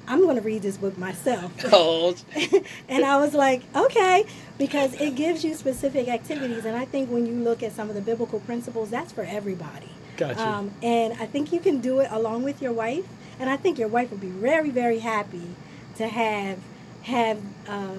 "I'm 0.08 0.22
going 0.22 0.36
to 0.36 0.42
read 0.42 0.62
this 0.62 0.78
book 0.78 0.98
myself." 0.98 1.52
Oh, 1.72 2.16
and 2.90 3.06
I 3.06 3.18
was 3.18 3.34
like, 3.34 3.64
okay, 3.76 4.26
because 4.58 4.94
it 5.00 5.16
gives 5.16 5.44
you 5.44 5.54
specific 5.54 6.08
activities. 6.08 6.66
And 6.66 6.76
I 6.76 6.86
think 6.86 7.10
when 7.10 7.26
you 7.26 7.34
look 7.34 7.64
at 7.64 7.72
some 7.72 7.90
of 7.90 7.96
the 7.96 8.02
biblical 8.02 8.40
principles, 8.40 8.90
that's 8.90 9.12
for 9.12 9.24
everybody. 9.24 9.90
Gotcha. 10.18 10.48
Um, 10.48 10.72
and 10.82 11.14
I 11.14 11.26
think 11.26 11.52
you 11.52 11.60
can 11.60 11.80
do 11.82 12.00
it 12.00 12.10
along 12.12 12.44
with 12.44 12.62
your 12.62 12.72
wife. 12.72 13.06
And 13.40 13.50
I 13.50 13.58
think 13.58 13.78
your 13.78 13.90
wife 13.90 14.12
would 14.12 14.22
be 14.22 14.30
very, 14.30 14.70
very 14.70 15.00
happy 15.00 15.56
to 15.98 16.08
have 16.08 16.60
have. 17.04 17.40
Uh, 17.68 17.98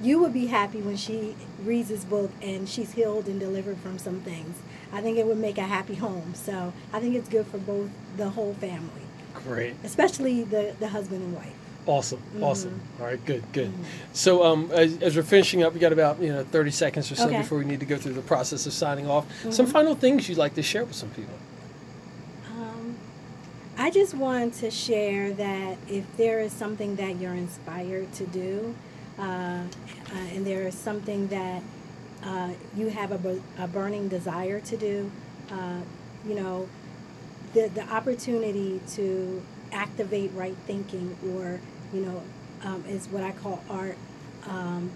you 0.00 0.18
would 0.18 0.32
be 0.32 0.46
happy 0.46 0.82
when 0.82 0.96
she 0.96 1.34
reads 1.64 1.88
this 1.88 2.04
book 2.04 2.30
and 2.42 2.68
she's 2.68 2.92
healed 2.92 3.26
and 3.28 3.40
delivered 3.40 3.78
from 3.78 3.98
some 3.98 4.20
things. 4.20 4.58
I 4.92 5.00
think 5.00 5.18
it 5.18 5.26
would 5.26 5.38
make 5.38 5.58
a 5.58 5.62
happy 5.62 5.94
home. 5.94 6.34
So 6.34 6.72
I 6.92 7.00
think 7.00 7.14
it's 7.14 7.28
good 7.28 7.46
for 7.46 7.58
both 7.58 7.90
the 8.16 8.30
whole 8.30 8.54
family, 8.54 9.02
great. 9.34 9.74
especially 9.84 10.44
the, 10.44 10.74
the 10.78 10.88
husband 10.88 11.22
and 11.22 11.34
wife. 11.34 11.52
Awesome, 11.86 12.20
awesome. 12.42 12.72
Mm-hmm. 12.72 13.02
All 13.02 13.08
right, 13.08 13.24
good, 13.24 13.44
good. 13.52 13.72
So, 14.12 14.42
um, 14.44 14.72
as, 14.72 15.00
as 15.00 15.14
we're 15.14 15.22
finishing 15.22 15.62
up, 15.62 15.72
we 15.72 15.78
got 15.78 15.92
about 15.92 16.20
you 16.20 16.32
know 16.32 16.42
thirty 16.42 16.72
seconds 16.72 17.12
or 17.12 17.14
so 17.14 17.26
Okay. 17.26 17.34
Mm-hmm. 17.34 17.42
before 17.42 17.58
we 17.58 17.64
need 17.64 17.78
to 17.78 17.86
go 17.86 17.96
through 17.96 18.14
the 18.14 18.22
process 18.22 18.66
of 18.66 18.72
signing 18.72 19.08
off. 19.08 19.24
Some 19.52 19.66
final 19.66 19.94
things 19.94 20.28
you'd 20.28 20.36
like 20.36 20.54
to 20.56 20.62
share 20.64 20.84
with 20.84 20.96
some 20.96 21.10
people. 21.10 21.34
Um, 22.58 22.96
I 23.78 23.90
just 23.90 24.14
want 24.14 24.54
to 24.54 24.70
share 24.72 25.32
that 25.34 25.78
if 25.88 26.04
there 26.16 26.40
is 26.40 26.52
something 26.52 26.96
that 26.96 27.20
you're 27.20 27.34
inspired 27.34 28.12
to 28.14 28.26
do, 28.26 28.74
uh, 29.18 29.22
uh, 29.22 29.64
and 30.32 30.44
there 30.44 30.66
is 30.66 30.74
something 30.74 31.28
that 31.28 31.62
uh, 32.26 32.50
you 32.76 32.88
have 32.88 33.12
a, 33.12 33.40
a 33.58 33.68
burning 33.68 34.08
desire 34.08 34.60
to 34.60 34.76
do, 34.76 35.10
uh, 35.50 35.80
you 36.26 36.34
know, 36.34 36.68
the, 37.54 37.68
the 37.68 37.82
opportunity 37.88 38.80
to 38.94 39.42
activate 39.72 40.32
right 40.34 40.56
thinking 40.66 41.16
or, 41.32 41.60
you 41.92 42.00
know, 42.00 42.22
um, 42.64 42.84
is 42.88 43.06
what 43.08 43.22
I 43.22 43.30
call 43.32 43.62
art. 43.70 43.96
Um, 44.48 44.90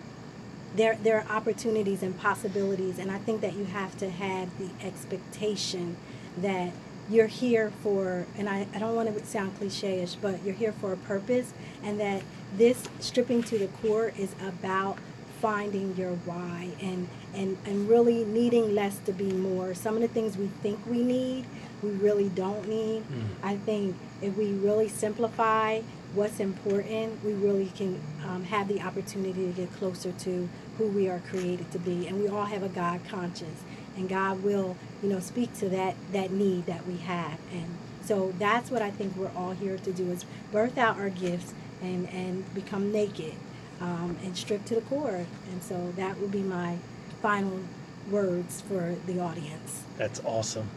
there, 0.75 0.99
there 1.03 1.21
are 1.21 1.37
opportunities 1.37 2.03
and 2.03 2.19
possibilities, 2.19 2.99
and 2.99 3.11
I 3.11 3.19
think 3.19 3.41
that 3.43 3.55
you 3.55 3.65
have 3.65 3.97
to 3.99 4.11
have 4.11 4.49
the 4.59 4.71
expectation 4.85 5.97
that 6.37 6.73
you're 7.09 7.27
here 7.27 7.73
for, 7.83 8.27
and 8.37 8.49
I, 8.49 8.67
I 8.75 8.79
don't 8.79 8.95
want 8.95 9.17
to 9.17 9.27
sound 9.27 9.57
cliche 9.59 10.01
ish, 10.01 10.15
but 10.15 10.43
you're 10.45 10.55
here 10.55 10.73
for 10.73 10.93
a 10.93 10.97
purpose, 10.97 11.53
and 11.83 11.99
that 12.01 12.23
this 12.57 12.89
stripping 13.01 13.43
to 13.45 13.59
the 13.59 13.67
core 13.67 14.13
is 14.17 14.35
about 14.41 14.99
finding 15.41 15.97
your 15.97 16.13
why 16.27 16.69
and, 16.81 17.09
and, 17.35 17.57
and 17.65 17.89
really 17.89 18.25
needing 18.25 18.75
less 18.75 18.99
to 18.99 19.13
be 19.13 19.33
more. 19.33 19.75
Some 19.75 19.95
of 19.97 20.03
the 20.03 20.09
things 20.09 20.37
we 20.37 20.49
think 20.63 20.79
we 20.87 21.03
need, 21.03 21.47
we 21.83 21.91
really 21.91 22.29
don't 22.29 22.69
need. 22.69 23.05
I 23.43 23.57
think 23.57 23.97
if 24.21 24.37
we 24.37 24.53
really 24.53 24.89
simplify 24.89 25.81
what's 26.15 26.41
important, 26.41 27.25
we 27.25 27.33
really 27.33 27.67
can 27.75 28.01
um, 28.27 28.45
have 28.45 28.69
the 28.69 28.81
opportunity 28.83 29.47
to 29.47 29.53
get 29.53 29.73
closer 29.75 30.13
to 30.13 30.49
who 30.77 30.87
we 30.89 31.09
are 31.09 31.21
created 31.31 31.71
to 31.73 31.79
be. 31.79 32.07
And 32.07 32.21
we 32.21 32.29
all 32.29 32.45
have 32.47 32.63
a 32.63 32.69
God 32.69 33.01
conscience, 33.09 33.63
and 33.97 34.09
God 34.09 34.43
will, 34.43 34.77
you 35.03 35.09
know, 35.09 35.21
speak 35.21 35.55
to 35.59 35.69
that 35.71 35.95
that 36.13 36.31
need 36.31 36.67
that 36.67 36.87
we 36.87 36.99
have. 36.99 37.39
And 37.53 37.77
so 38.05 38.35
that's 38.39 38.71
what 38.71 38.83
I 38.83 38.91
think 38.91 39.17
we're 39.17 39.31
all 39.37 39.53
here 39.53 39.79
to 39.79 39.93
do 39.93 40.11
is 40.11 40.25
birth 40.53 40.77
out 40.77 40.99
our 40.99 41.11
gifts 41.11 41.55
and 41.81 42.09
and 42.11 42.53
become 42.55 42.93
naked 42.93 43.35
um, 43.81 44.17
and 44.23 44.37
stripped 44.37 44.67
to 44.67 44.75
the 44.77 44.81
core. 44.83 45.27
And 45.51 45.63
so 45.63 45.93
that 45.97 46.19
would 46.19 46.31
be 46.31 46.43
my 46.43 46.77
final 47.23 47.61
words 48.11 48.61
for 48.63 48.97
the 49.07 49.21
audience. 49.21 49.85
That's 49.97 50.21
awesome. 50.25 50.69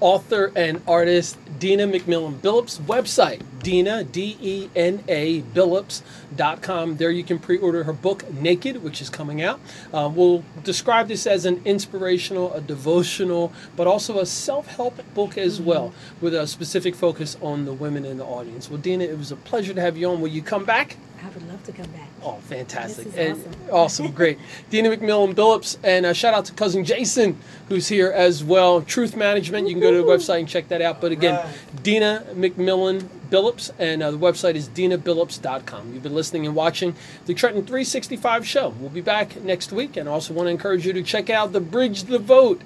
Author 0.00 0.52
and 0.56 0.82
artist 0.86 1.38
Dena 1.58 1.86
McMillon 1.86 2.34
Billups 2.40 2.80
website 2.80 3.42
Dena, 3.62 4.02
D 4.02 4.36
E 4.40 4.68
N 4.74 5.04
A, 5.08 5.42
Billups.com. 5.42 6.96
There 6.96 7.10
you 7.10 7.22
can 7.22 7.38
pre 7.38 7.58
order 7.58 7.84
her 7.84 7.92
book, 7.92 8.30
Naked, 8.32 8.82
which 8.82 9.00
is 9.00 9.08
coming 9.08 9.40
out. 9.40 9.60
Uh, 9.92 10.10
we'll 10.12 10.44
describe 10.64 11.08
this 11.08 11.26
as 11.26 11.44
an 11.44 11.62
inspirational, 11.64 12.52
a 12.52 12.60
devotional, 12.60 13.52
but 13.76 13.86
also 13.86 14.18
a 14.18 14.26
self 14.26 14.66
help 14.66 15.00
book 15.14 15.38
as 15.38 15.60
well, 15.60 15.92
with 16.20 16.34
a 16.34 16.46
specific 16.46 16.94
focus 16.94 17.36
on 17.40 17.64
the 17.64 17.72
women 17.72 18.04
in 18.04 18.18
the 18.18 18.24
audience. 18.24 18.68
Well, 18.68 18.80
Dena, 18.80 19.04
it 19.04 19.18
was 19.18 19.30
a 19.30 19.36
pleasure 19.36 19.74
to 19.74 19.80
have 19.80 19.96
you 19.96 20.10
on. 20.10 20.20
Will 20.20 20.28
you 20.28 20.42
come 20.42 20.64
back? 20.64 20.96
I 21.24 21.28
would 21.28 21.48
love 21.48 21.62
to 21.64 21.72
come 21.72 21.86
back. 21.90 22.08
Oh, 22.22 22.34
fantastic. 22.48 23.04
This 23.12 23.14
is 23.14 23.18
and 23.18 23.38
awesome. 23.70 23.70
awesome, 24.06 24.10
great. 24.12 24.38
Dena 24.70 24.90
McMillon 24.90 25.34
Billups, 25.34 25.78
and 25.84 26.04
uh, 26.04 26.12
shout 26.12 26.34
out 26.34 26.44
to 26.46 26.52
cousin 26.52 26.84
Jason, 26.84 27.38
who's 27.68 27.86
here 27.88 28.10
as 28.10 28.42
well. 28.42 28.82
Truth 28.82 29.14
Management, 29.16 29.68
you 29.68 29.74
can 29.74 29.80
go 29.82 29.90
to 29.92 29.98
the 29.98 30.02
website 30.02 30.40
and 30.40 30.48
check 30.48 30.68
that 30.68 30.82
out. 30.82 31.00
But 31.00 31.12
again, 31.12 31.34
Right. 31.34 31.82
Dena 31.82 32.26
McMillon 32.32 33.08
Billups, 33.30 33.70
and 33.78 34.02
uh, 34.02 34.10
the 34.10 34.18
website 34.18 34.56
is 34.56 34.68
denabillups.com. 34.68 35.94
You've 35.94 36.02
been 36.02 36.14
listening 36.14 36.46
and 36.46 36.54
watching 36.54 36.94
the 37.26 37.34
Trenton 37.34 37.62
365 37.64 38.46
show. 38.46 38.70
We'll 38.80 38.90
be 38.90 39.00
back 39.00 39.40
next 39.42 39.72
week, 39.72 39.96
and 39.96 40.08
I 40.08 40.12
also 40.12 40.34
want 40.34 40.46
to 40.48 40.50
encourage 40.50 40.84
you 40.86 40.92
to 40.92 41.02
check 41.02 41.30
out 41.30 41.52
the 41.52 41.60
Bridge 41.60 42.04
the 42.04 42.18
Vote 42.18 42.62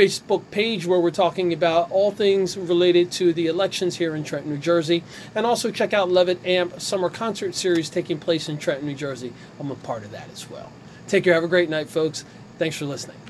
Facebook 0.00 0.50
page 0.50 0.86
where 0.86 0.98
we're 0.98 1.10
talking 1.10 1.52
about 1.52 1.90
all 1.90 2.10
things 2.10 2.56
related 2.56 3.12
to 3.12 3.34
the 3.34 3.48
elections 3.48 3.96
here 3.96 4.16
in 4.16 4.24
Trenton, 4.24 4.50
New 4.50 4.56
Jersey. 4.56 5.04
And 5.34 5.44
also 5.44 5.70
check 5.70 5.92
out 5.92 6.10
Levitt 6.10 6.42
Amp 6.46 6.80
Summer 6.80 7.10
Concert 7.10 7.54
Series 7.54 7.90
taking 7.90 8.18
place 8.18 8.48
in 8.48 8.56
Trenton, 8.56 8.88
New 8.88 8.94
Jersey. 8.94 9.34
I'm 9.58 9.70
a 9.70 9.74
part 9.74 10.02
of 10.02 10.10
that 10.12 10.30
as 10.32 10.48
well. 10.48 10.72
Take 11.06 11.24
care. 11.24 11.34
Have 11.34 11.44
a 11.44 11.48
great 11.48 11.68
night, 11.68 11.90
folks. 11.90 12.24
Thanks 12.58 12.76
for 12.76 12.86
listening. 12.86 13.29